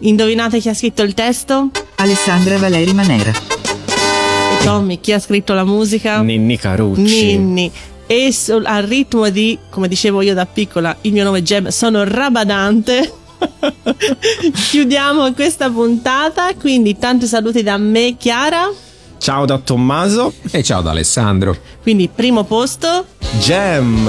[0.00, 1.70] Indovinate chi ha scritto il testo?
[1.94, 3.30] Alessandra Valeri Manera.
[3.30, 6.20] E Tommy, chi ha scritto la musica?
[6.20, 7.38] Ninni Carucci.
[7.38, 7.72] Ninni.
[8.06, 11.68] E so- al ritmo di, come dicevo io da piccola, il mio nome è Gem,
[11.68, 13.10] sono Rabadante.
[14.52, 18.70] Chiudiamo questa puntata, quindi tanti saluti da me, Chiara.
[19.18, 20.32] Ciao da Tommaso.
[20.50, 21.56] E ciao da Alessandro.
[21.82, 23.04] Quindi primo posto.
[23.40, 24.08] Gem.